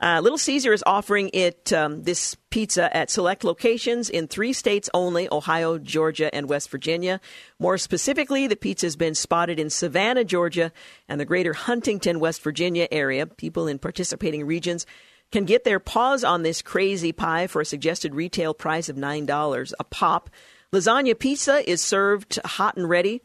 [0.00, 4.88] Uh, Little Caesar is offering it um, this pizza at select locations in three states
[4.94, 7.20] only: Ohio, Georgia, and West Virginia.
[7.58, 10.72] More specifically, the pizza has been spotted in Savannah, Georgia,
[11.06, 13.26] and the greater Huntington, West Virginia area.
[13.26, 14.86] People in participating regions
[15.32, 19.26] can get their paws on this crazy pie for a suggested retail price of nine
[19.26, 20.30] dollars a pop.
[20.72, 23.22] Lasagna pizza is served hot and ready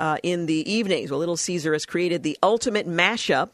[0.00, 1.10] uh, in the evenings.
[1.10, 3.50] Well, Little Caesar has created the ultimate mashup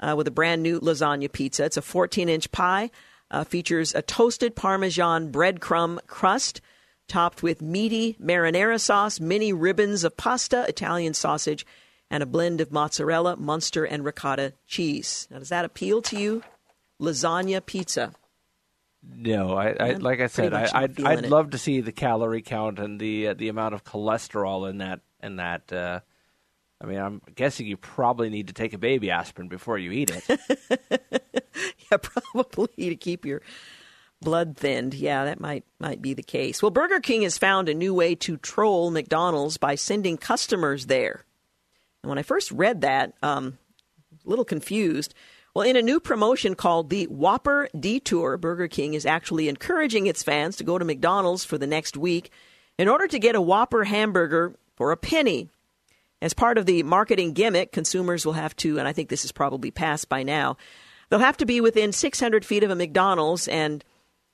[0.00, 1.64] uh, with a brand new lasagna pizza.
[1.64, 2.90] It's a 14 inch pie,
[3.30, 6.60] uh, features a toasted Parmesan breadcrumb crust
[7.06, 11.66] topped with meaty marinara sauce, mini ribbons of pasta, Italian sausage,
[12.10, 15.28] and a blend of mozzarella, Munster, and ricotta cheese.
[15.30, 16.42] Now, does that appeal to you?
[17.00, 18.12] Lasagna pizza.
[19.02, 22.78] No, I, I like I said, I, I'd, I'd love to see the calorie count
[22.78, 25.72] and the uh, the amount of cholesterol in that in that.
[25.72, 26.00] Uh,
[26.80, 30.10] I mean, I'm guessing you probably need to take a baby aspirin before you eat
[30.10, 30.40] it.
[31.90, 33.42] Yeah, probably to keep your
[34.20, 34.94] blood thinned.
[34.94, 36.62] Yeah, that might might be the case.
[36.62, 41.24] Well, Burger King has found a new way to troll McDonald's by sending customers there.
[42.02, 43.58] And when I first read that, um,
[44.24, 45.14] a little confused.
[45.54, 50.24] Well, in a new promotion called the Whopper Detour, Burger King is actually encouraging its
[50.24, 52.32] fans to go to McDonald's for the next week
[52.76, 55.48] in order to get a Whopper hamburger for a penny.
[56.20, 59.30] As part of the marketing gimmick, consumers will have to, and I think this is
[59.30, 60.56] probably passed by now,
[61.08, 63.84] they'll have to be within 600 feet of a McDonald's and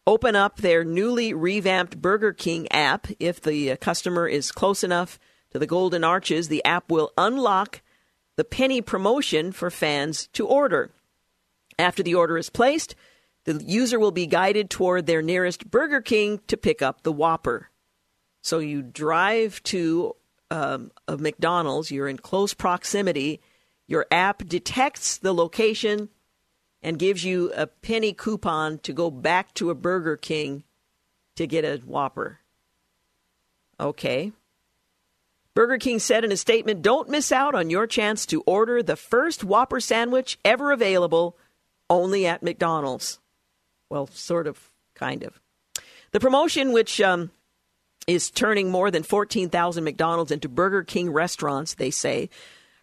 [0.06, 3.09] open up their newly revamped Burger King app.
[3.18, 5.18] If the uh, customer is close enough
[5.51, 7.82] to the Golden Arches, the app will unlock
[8.36, 10.92] the penny promotion for fans to order.
[11.81, 12.94] After the order is placed,
[13.44, 17.70] the user will be guided toward their nearest Burger King to pick up the Whopper.
[18.43, 20.15] So you drive to
[20.51, 23.40] um, a McDonald's, you're in close proximity,
[23.86, 26.11] your app detects the location
[26.82, 30.65] and gives you a penny coupon to go back to a Burger King
[31.36, 32.40] to get a Whopper.
[33.78, 34.32] Okay.
[35.55, 38.97] Burger King said in a statement Don't miss out on your chance to order the
[38.97, 41.39] first Whopper sandwich ever available
[41.90, 43.18] only at McDonald's.
[43.90, 45.40] Well, sort of, kind of.
[46.12, 47.30] The promotion, which um,
[48.06, 52.30] is turning more than 14,000 McDonald's into Burger King restaurants, they say,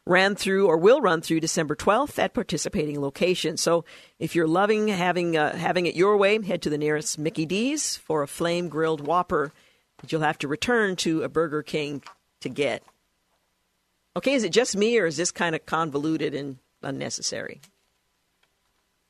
[0.05, 3.61] ran through or will run through December 12th at participating locations.
[3.61, 3.85] So
[4.19, 7.97] if you're loving having uh, having it your way, head to the nearest Mickey D's
[7.97, 9.51] for a flame grilled Whopper
[9.99, 12.03] that you'll have to return to a Burger King
[12.41, 12.83] to get.
[14.15, 17.61] Okay, is it just me or is this kind of convoluted and unnecessary?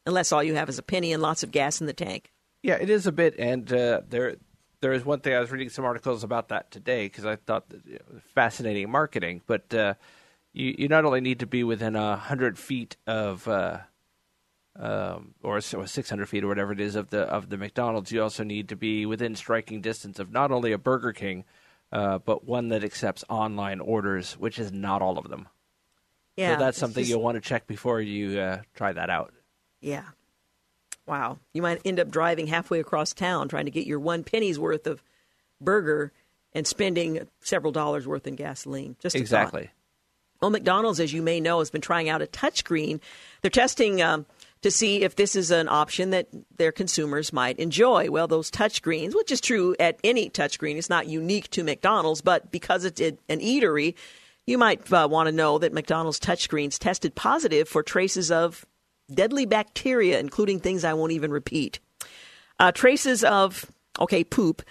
[0.07, 2.31] Unless all you have is a penny and lots of gas in the tank.
[2.63, 4.37] Yeah, it is a bit, and uh, there
[4.79, 7.69] there is one thing I was reading some articles about that today because I thought
[7.69, 9.41] that, it was fascinating marketing.
[9.45, 9.93] But uh,
[10.53, 13.79] you you not only need to be within a hundred feet of uh,
[14.79, 18.23] um, or six hundred feet or whatever it is of the of the McDonald's, you
[18.23, 21.43] also need to be within striking distance of not only a Burger King,
[21.91, 25.49] uh, but one that accepts online orders, which is not all of them.
[26.37, 29.33] Yeah, so that's something just, you'll want to check before you uh, try that out.
[29.81, 30.03] Yeah.
[31.05, 31.39] Wow.
[31.53, 34.87] You might end up driving halfway across town trying to get your one penny's worth
[34.87, 35.01] of
[35.61, 36.11] burger
[36.53, 38.95] and spending several dollars worth in gasoline.
[38.99, 39.63] Just exactly.
[39.63, 39.71] Thought.
[40.41, 42.99] Well, McDonald's, as you may know, has been trying out a touchscreen.
[43.41, 44.25] They're testing um,
[44.61, 46.27] to see if this is an option that
[46.57, 48.11] their consumers might enjoy.
[48.11, 52.51] Well, those touchscreens, which is true at any touchscreen, it's not unique to McDonald's, but
[52.51, 53.95] because it's an eatery,
[54.45, 58.65] you might uh, want to know that McDonald's touchscreens tested positive for traces of
[59.13, 61.79] deadly bacteria, including things I won't even repeat.
[62.59, 64.61] Uh, traces of, okay, poop.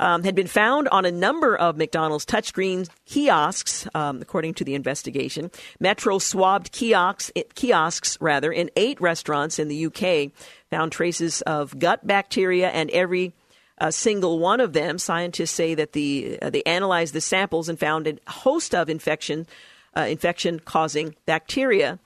[0.00, 4.76] Um, had been found on a number of McDonald's touchscreen kiosks, um, according to the
[4.76, 5.50] investigation.
[5.80, 10.30] Metro swabbed kiosks, kiosks rather, in eight restaurants in the UK,
[10.70, 13.32] found traces of gut bacteria, and every
[13.80, 17.80] uh, single one of them, scientists say that the uh, they analyzed the samples and
[17.80, 19.48] found a host of infection,
[19.96, 21.98] uh, infection causing bacteria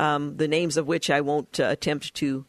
[0.00, 2.46] um, the names of which I won't uh, attempt to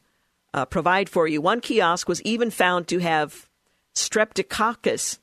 [0.54, 1.42] uh, provide for you.
[1.42, 3.50] One kiosk was even found to have
[3.94, 5.20] streptococcus,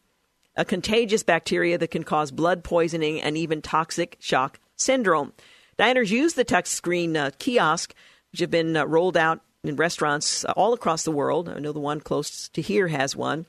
[0.55, 5.33] a contagious bacteria that can cause blood poisoning and even toxic shock syndrome.
[5.79, 7.95] Diners use the touchscreen uh, kiosk,
[8.31, 11.49] which have been uh, rolled out in restaurants uh, all across the world.
[11.49, 13.47] I know the one close to here has one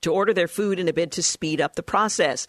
[0.00, 2.46] to order their food in a bid to speed up the process.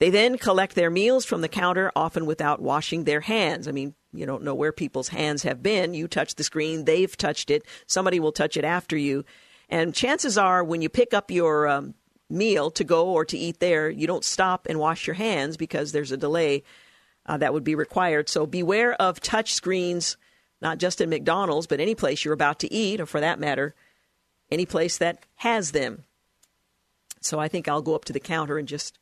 [0.00, 3.68] They then collect their meals from the counter, often without washing their hands.
[3.68, 5.92] I mean, you don't know where people's hands have been.
[5.92, 7.64] You touch the screen, they've touched it.
[7.86, 9.24] Somebody will touch it after you.
[9.68, 11.94] And chances are, when you pick up your um,
[12.30, 15.92] meal to go or to eat there, you don't stop and wash your hands because
[15.92, 16.64] there's a delay
[17.26, 18.30] uh, that would be required.
[18.30, 20.16] So beware of touch screens,
[20.62, 23.74] not just in McDonald's, but any place you're about to eat, or for that matter,
[24.50, 26.04] any place that has them.
[27.20, 28.98] So I think I'll go up to the counter and just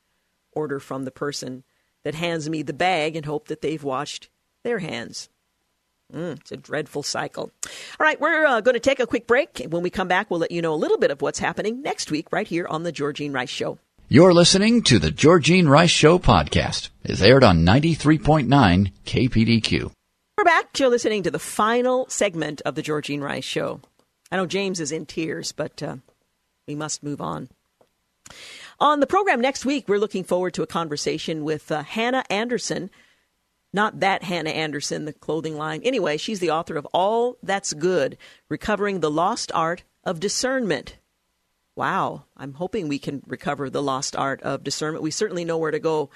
[0.59, 1.63] order from the person
[2.03, 4.29] that hands me the bag and hope that they've washed
[4.65, 5.29] their hands.
[6.13, 7.53] Mm, it's a dreadful cycle.
[8.01, 9.65] All right, we're uh, going to take a quick break.
[9.69, 12.11] When we come back, we'll let you know a little bit of what's happening next
[12.11, 13.79] week right here on The Georgene Rice Show.
[14.09, 16.89] You're listening to The Georgene Rice Show podcast.
[17.05, 19.93] It's aired on 93.9 KPDQ.
[20.39, 20.79] We're back.
[20.79, 23.81] You're listening to the final segment of The Georgene Rice Show.
[24.33, 25.97] I know James is in tears, but uh,
[26.67, 27.51] we must move on.
[28.81, 32.91] On the program next week, we're looking forward to a conversation with uh, Hannah Anderson
[33.73, 35.83] not that Hannah Anderson, the clothing line.
[35.85, 38.17] Anyway, she's the author of All That's Good
[38.49, 40.97] Recovering the Lost Art of Discernment.
[41.77, 45.03] Wow, I'm hoping we can recover the lost art of discernment.
[45.05, 46.11] We certainly know where to go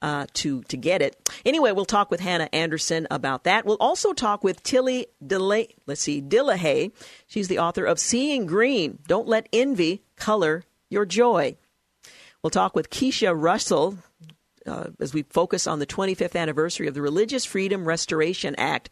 [0.00, 1.28] uh, to to get it.
[1.44, 3.66] Anyway, we'll talk with Hannah Anderson about that.
[3.66, 5.74] We'll also talk with Tilly Delay.
[5.86, 6.92] Let's see, Dillehay.
[7.26, 9.00] She's the author of Seeing Green.
[9.08, 11.56] Don't let envy color your joy.
[12.44, 13.96] We'll talk with Keisha Russell
[14.66, 18.90] uh, as we focus on the 25th anniversary of the Religious Freedom Restoration Act.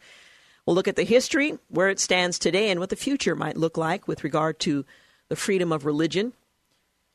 [0.65, 3.77] We'll look at the history, where it stands today, and what the future might look
[3.77, 4.85] like with regard to
[5.29, 6.33] the freedom of religion.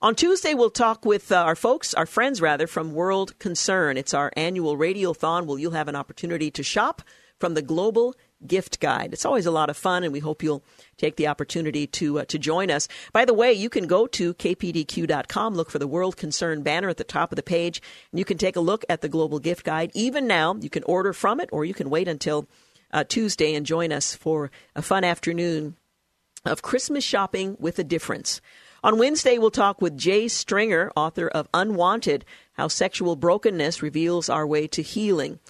[0.00, 3.96] On Tuesday, we'll talk with uh, our folks, our friends rather, from World Concern.
[3.96, 7.02] It's our annual radiothon where you'll have an opportunity to shop
[7.40, 8.14] from the global
[8.46, 9.12] gift guide.
[9.12, 10.62] It's always a lot of fun, and we hope you'll
[10.96, 12.88] take the opportunity to uh, to join us.
[13.12, 16.96] By the way, you can go to kpdq.com, look for the World Concern banner at
[16.96, 17.82] the top of the page,
[18.12, 19.90] and you can take a look at the Global Gift Guide.
[19.94, 22.46] Even now, you can order from it, or you can wait until
[22.92, 25.76] uh, Tuesday and join us for a fun afternoon
[26.44, 28.40] of Christmas shopping with a difference.
[28.84, 34.46] On Wednesday, we'll talk with Jay Stringer, author of Unwanted How Sexual Brokenness Reveals Our
[34.46, 35.40] Way to Healing.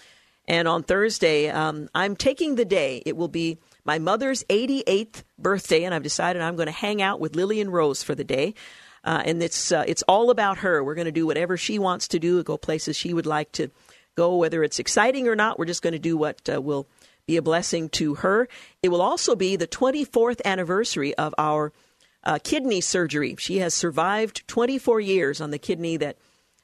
[0.49, 3.03] And on Thursday, um, I'm taking the day.
[3.05, 7.21] It will be my mother's 88th birthday, and I've decided I'm going to hang out
[7.21, 8.55] with Lillian Rose for the day.
[9.05, 10.83] Uh, and it's uh, it's all about her.
[10.83, 13.71] We're going to do whatever she wants to do, go places she would like to
[14.17, 15.59] go, whether it's exciting or not.
[15.59, 16.89] We're just going to do what uh, will
[17.27, 18.49] be a blessing to her.
[18.83, 21.73] It will also be the 24th anniversary of our
[22.25, 23.37] uh, kidney surgery.
[23.39, 26.17] She has survived 24 years on the kidney that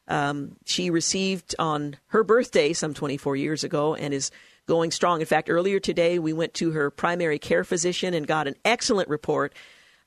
[0.09, 4.31] um, she received on her birthday some 24 years ago and is
[4.67, 5.21] going strong.
[5.21, 9.09] In fact, earlier today, we went to her primary care physician and got an excellent
[9.09, 9.55] report.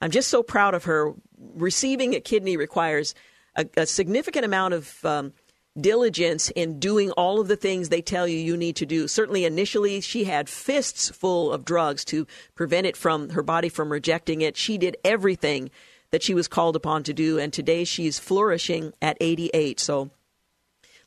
[0.01, 1.13] I'm just so proud of her.
[1.55, 3.15] Receiving a kidney requires
[3.55, 5.33] a, a significant amount of um,
[5.79, 9.07] diligence in doing all of the things they tell you you need to do.
[9.07, 13.91] Certainly, initially, she had fists full of drugs to prevent it from her body from
[13.91, 14.57] rejecting it.
[14.57, 15.69] She did everything
[16.11, 19.79] that she was called upon to do, and today she's flourishing at 88.
[19.79, 20.09] So,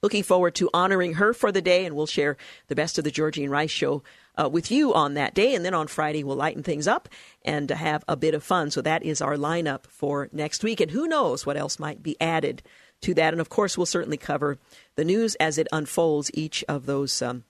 [0.02, 2.36] looking forward to honoring her for the day, and we'll share
[2.68, 4.02] the best of the Georgene Rice Show
[4.36, 5.55] uh, with you on that day.
[5.55, 7.09] And then on Friday, we'll lighten things up
[7.44, 8.70] and have a bit of fun.
[8.70, 10.81] So, that is our lineup for next week.
[10.81, 12.62] And who knows what else might be added
[13.02, 13.32] to that.
[13.32, 14.59] And of course, we'll certainly cover
[14.97, 17.22] the news as it unfolds each of those.
[17.22, 17.44] Um,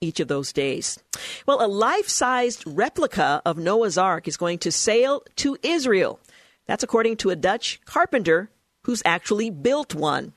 [0.00, 0.98] each of those days.
[1.46, 6.20] Well, a life sized replica of Noah's Ark is going to sail to Israel.
[6.66, 8.50] That's according to a Dutch carpenter
[8.84, 10.32] who's actually built one.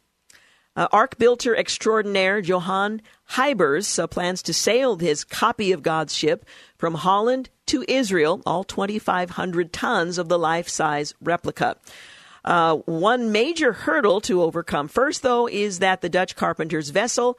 [0.75, 3.01] Uh, Ark builder extraordinaire Johan
[3.31, 6.45] Huybers uh, plans to sail his copy of God's ship
[6.77, 11.75] from Holland to Israel, all 2,500 tons of the life size replica.
[12.45, 17.37] Uh, one major hurdle to overcome first, though, is that the Dutch carpenter's vessel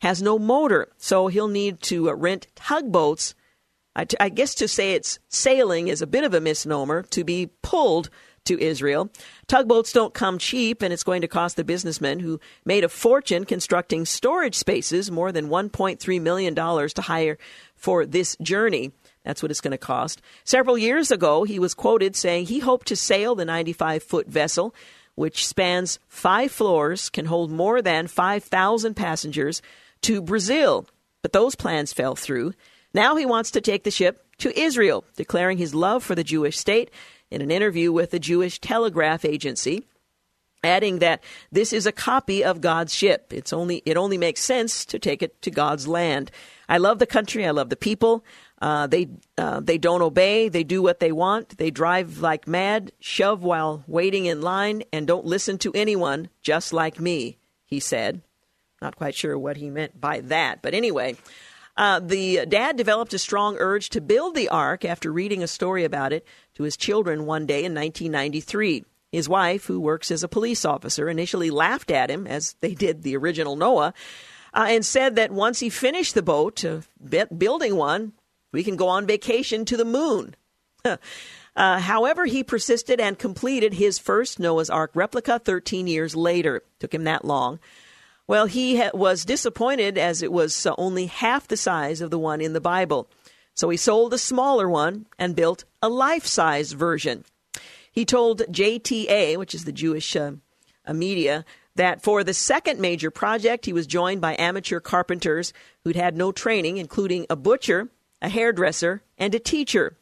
[0.00, 3.34] has no motor, so he'll need to uh, rent tugboats.
[3.94, 7.24] I, t- I guess to say it's sailing is a bit of a misnomer, to
[7.24, 8.08] be pulled
[8.48, 9.10] to Israel.
[9.46, 13.44] Tugboats don't come cheap, and it's going to cost the businessman who made a fortune
[13.44, 17.38] constructing storage spaces more than $1.3 million to hire
[17.76, 18.92] for this journey.
[19.24, 20.20] That's what it's going to cost.
[20.44, 24.74] Several years ago, he was quoted saying he hoped to sail the 95 foot vessel,
[25.14, 29.60] which spans five floors, can hold more than 5,000 passengers,
[30.02, 30.86] to Brazil.
[31.22, 32.54] But those plans fell through.
[32.94, 36.58] Now he wants to take the ship to Israel, declaring his love for the Jewish
[36.58, 36.90] state
[37.30, 39.84] in an interview with the Jewish Telegraph Agency
[40.64, 43.32] adding that this is a copy of God's ship.
[43.32, 46.30] It's only it only makes sense to take it to God's land.
[46.68, 47.46] I love the country.
[47.46, 48.24] I love the people.
[48.60, 50.48] Uh, they uh, they don't obey.
[50.48, 51.58] They do what they want.
[51.58, 56.28] They drive like mad, shove while waiting in line, and don't listen to anyone.
[56.42, 58.22] Just like me, he said.
[58.80, 61.16] Not quite sure what he meant by that, but anyway.
[61.78, 65.84] Uh, the dad developed a strong urge to build the ark after reading a story
[65.84, 68.84] about it to his children one day in 1993.
[69.12, 73.04] His wife, who works as a police officer, initially laughed at him, as they did
[73.04, 73.94] the original Noah,
[74.52, 76.80] uh, and said that once he finished the boat, uh,
[77.36, 78.12] building one,
[78.52, 80.34] we can go on vacation to the moon.
[81.56, 86.62] Uh, however, he persisted and completed his first Noah's Ark replica 13 years later.
[86.78, 87.58] Took him that long.
[88.28, 92.18] Well, he ha- was disappointed as it was uh, only half the size of the
[92.18, 93.08] one in the Bible.
[93.54, 97.24] So he sold a smaller one and built a life size version.
[97.90, 100.32] He told JTA, which is the Jewish uh,
[100.92, 101.44] media,
[101.74, 105.52] that for the second major project, he was joined by amateur carpenters
[105.82, 107.88] who'd had no training, including a butcher,
[108.20, 109.96] a hairdresser, and a teacher.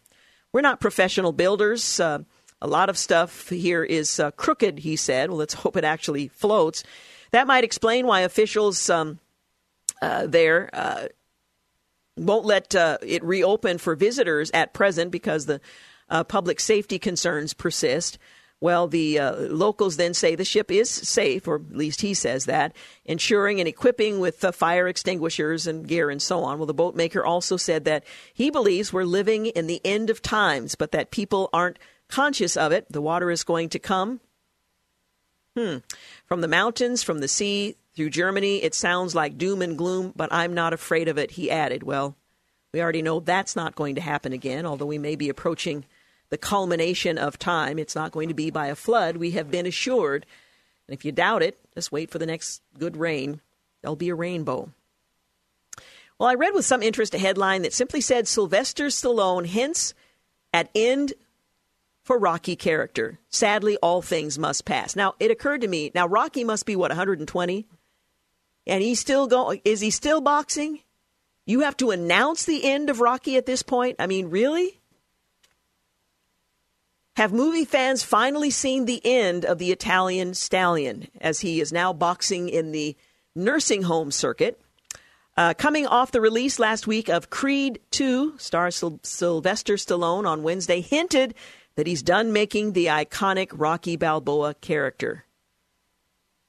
[0.53, 2.01] We're not professional builders.
[2.01, 2.21] Uh,
[2.61, 5.31] a lot of stuff here is uh, crooked, he said.
[5.31, 6.83] Well, let's hope it actually floats.
[7.37, 9.19] That might explain why officials um,
[10.01, 11.09] uh, there uh,
[12.17, 15.61] won't let uh, it reopen for visitors at present because the
[16.09, 18.17] uh, public safety concerns persist.
[18.59, 22.47] Well, the uh, locals then say the ship is safe, or at least he says
[22.47, 26.59] that, ensuring and equipping with fire extinguishers and gear and so on.
[26.59, 30.75] Well, the boatmaker also said that he believes we're living in the end of times,
[30.75, 32.91] but that people aren't conscious of it.
[32.91, 34.21] The water is going to come.
[35.57, 35.79] Hmm.
[36.27, 40.33] From the mountains, from the sea, through Germany, it sounds like doom and gloom, but
[40.33, 41.83] I'm not afraid of it, he added.
[41.83, 42.15] Well,
[42.73, 45.87] we already know that's not going to happen again, although we may be approaching
[46.29, 47.79] the culmination of time.
[47.79, 49.17] It's not going to be by a flood.
[49.17, 50.27] We have been assured.
[50.87, 53.41] And if you doubt it, just wait for the next good rain.
[53.81, 54.71] There'll be a rainbow.
[56.19, 59.95] Well, I read with some interest a headline that simply said Sylvester Stallone hints
[60.53, 61.15] at end
[62.07, 63.19] for Rocky character.
[63.29, 64.95] Sadly, all things must pass.
[64.95, 67.67] Now, it occurred to me, now Rocky must be what 120?
[68.69, 70.81] And he's still going is he still boxing?
[71.47, 73.97] You have to announce the end of Rocky at this point?
[73.99, 74.81] I mean, really?
[77.17, 81.93] Have movie fans finally seen the end of the Italian stallion as he is now
[81.93, 82.97] boxing in the
[83.35, 84.61] nursing home circuit?
[85.37, 90.43] Uh, coming off the release last week of Creed 2, star Syl- Sylvester Stallone on
[90.43, 91.35] Wednesday hinted
[91.77, 95.25] that he's done making the iconic Rocky Balboa character.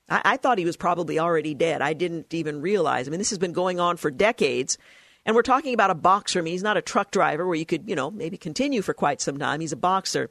[0.10, 1.82] I, I thought he was probably already dead.
[1.82, 3.08] I didn't even realize.
[3.08, 4.78] I mean, this has been going on for decades.
[5.26, 6.40] And we're talking about a boxer.
[6.40, 8.94] I mean, he's not a truck driver where you could, you know, maybe continue for
[8.94, 9.60] quite some time.
[9.60, 10.30] He's a boxer.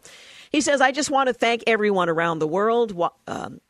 [0.50, 3.60] He says, I just want to thank everyone around the world, um,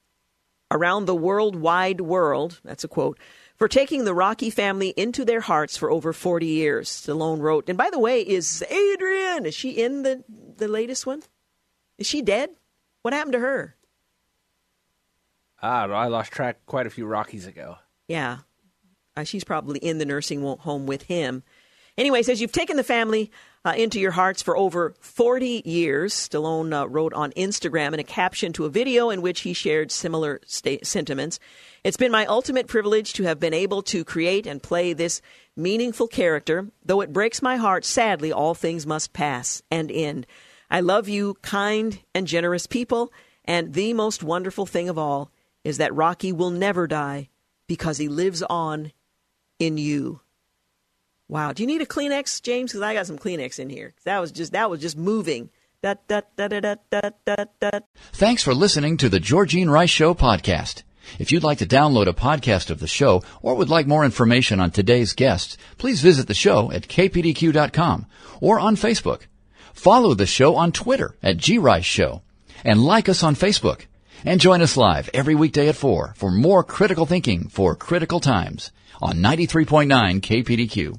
[0.70, 3.18] around the worldwide world, that's a quote,
[3.56, 6.88] for taking the Rocky family into their hearts for over 40 years.
[6.88, 7.68] Stallone wrote.
[7.68, 10.24] And by the way, is Adrian, is she in the,
[10.56, 11.22] the latest one?
[11.98, 12.50] Is she dead?
[13.02, 13.76] What happened to her?
[15.60, 15.84] I.
[15.84, 17.76] I lost track quite a few Rockies ago.
[18.08, 18.38] Yeah.
[19.16, 21.42] Uh, she's probably in the nursing home with him.
[21.96, 23.30] Anyway, says you've taken the family
[23.66, 26.14] uh, into your hearts for over 40 years.
[26.14, 29.90] Stallone uh, wrote on Instagram in a caption to a video in which he shared
[29.90, 31.40] similar sentiments.
[31.82, 35.20] It's been my ultimate privilege to have been able to create and play this
[35.56, 36.68] meaningful character.
[36.84, 40.28] Though it breaks my heart, sadly, all things must pass and end.
[40.70, 43.12] I love you, kind and generous people,
[43.44, 45.30] and the most wonderful thing of all
[45.64, 47.30] is that Rocky will never die
[47.66, 48.92] because he lives on
[49.58, 50.20] in you.
[51.28, 51.52] Wow.
[51.52, 52.70] Do you need a Kleenex, James?
[52.70, 53.94] Because I got some Kleenex in here.
[54.04, 55.50] That was just that was just moving.
[55.82, 57.80] Da, da, da, da, da, da, da.
[58.12, 60.82] Thanks for listening to the Georgene Rice Show podcast.
[61.18, 64.58] If you'd like to download a podcast of the show or would like more information
[64.60, 68.06] on today's guests, please visit the show at kpdq.com
[68.40, 69.22] or on Facebook.
[69.72, 72.22] Follow the show on Twitter at grice show
[72.64, 73.82] and like us on Facebook.
[74.24, 78.72] And join us live every weekday at 4 for more critical thinking for critical times
[79.00, 80.98] on 93.9 KPDQ.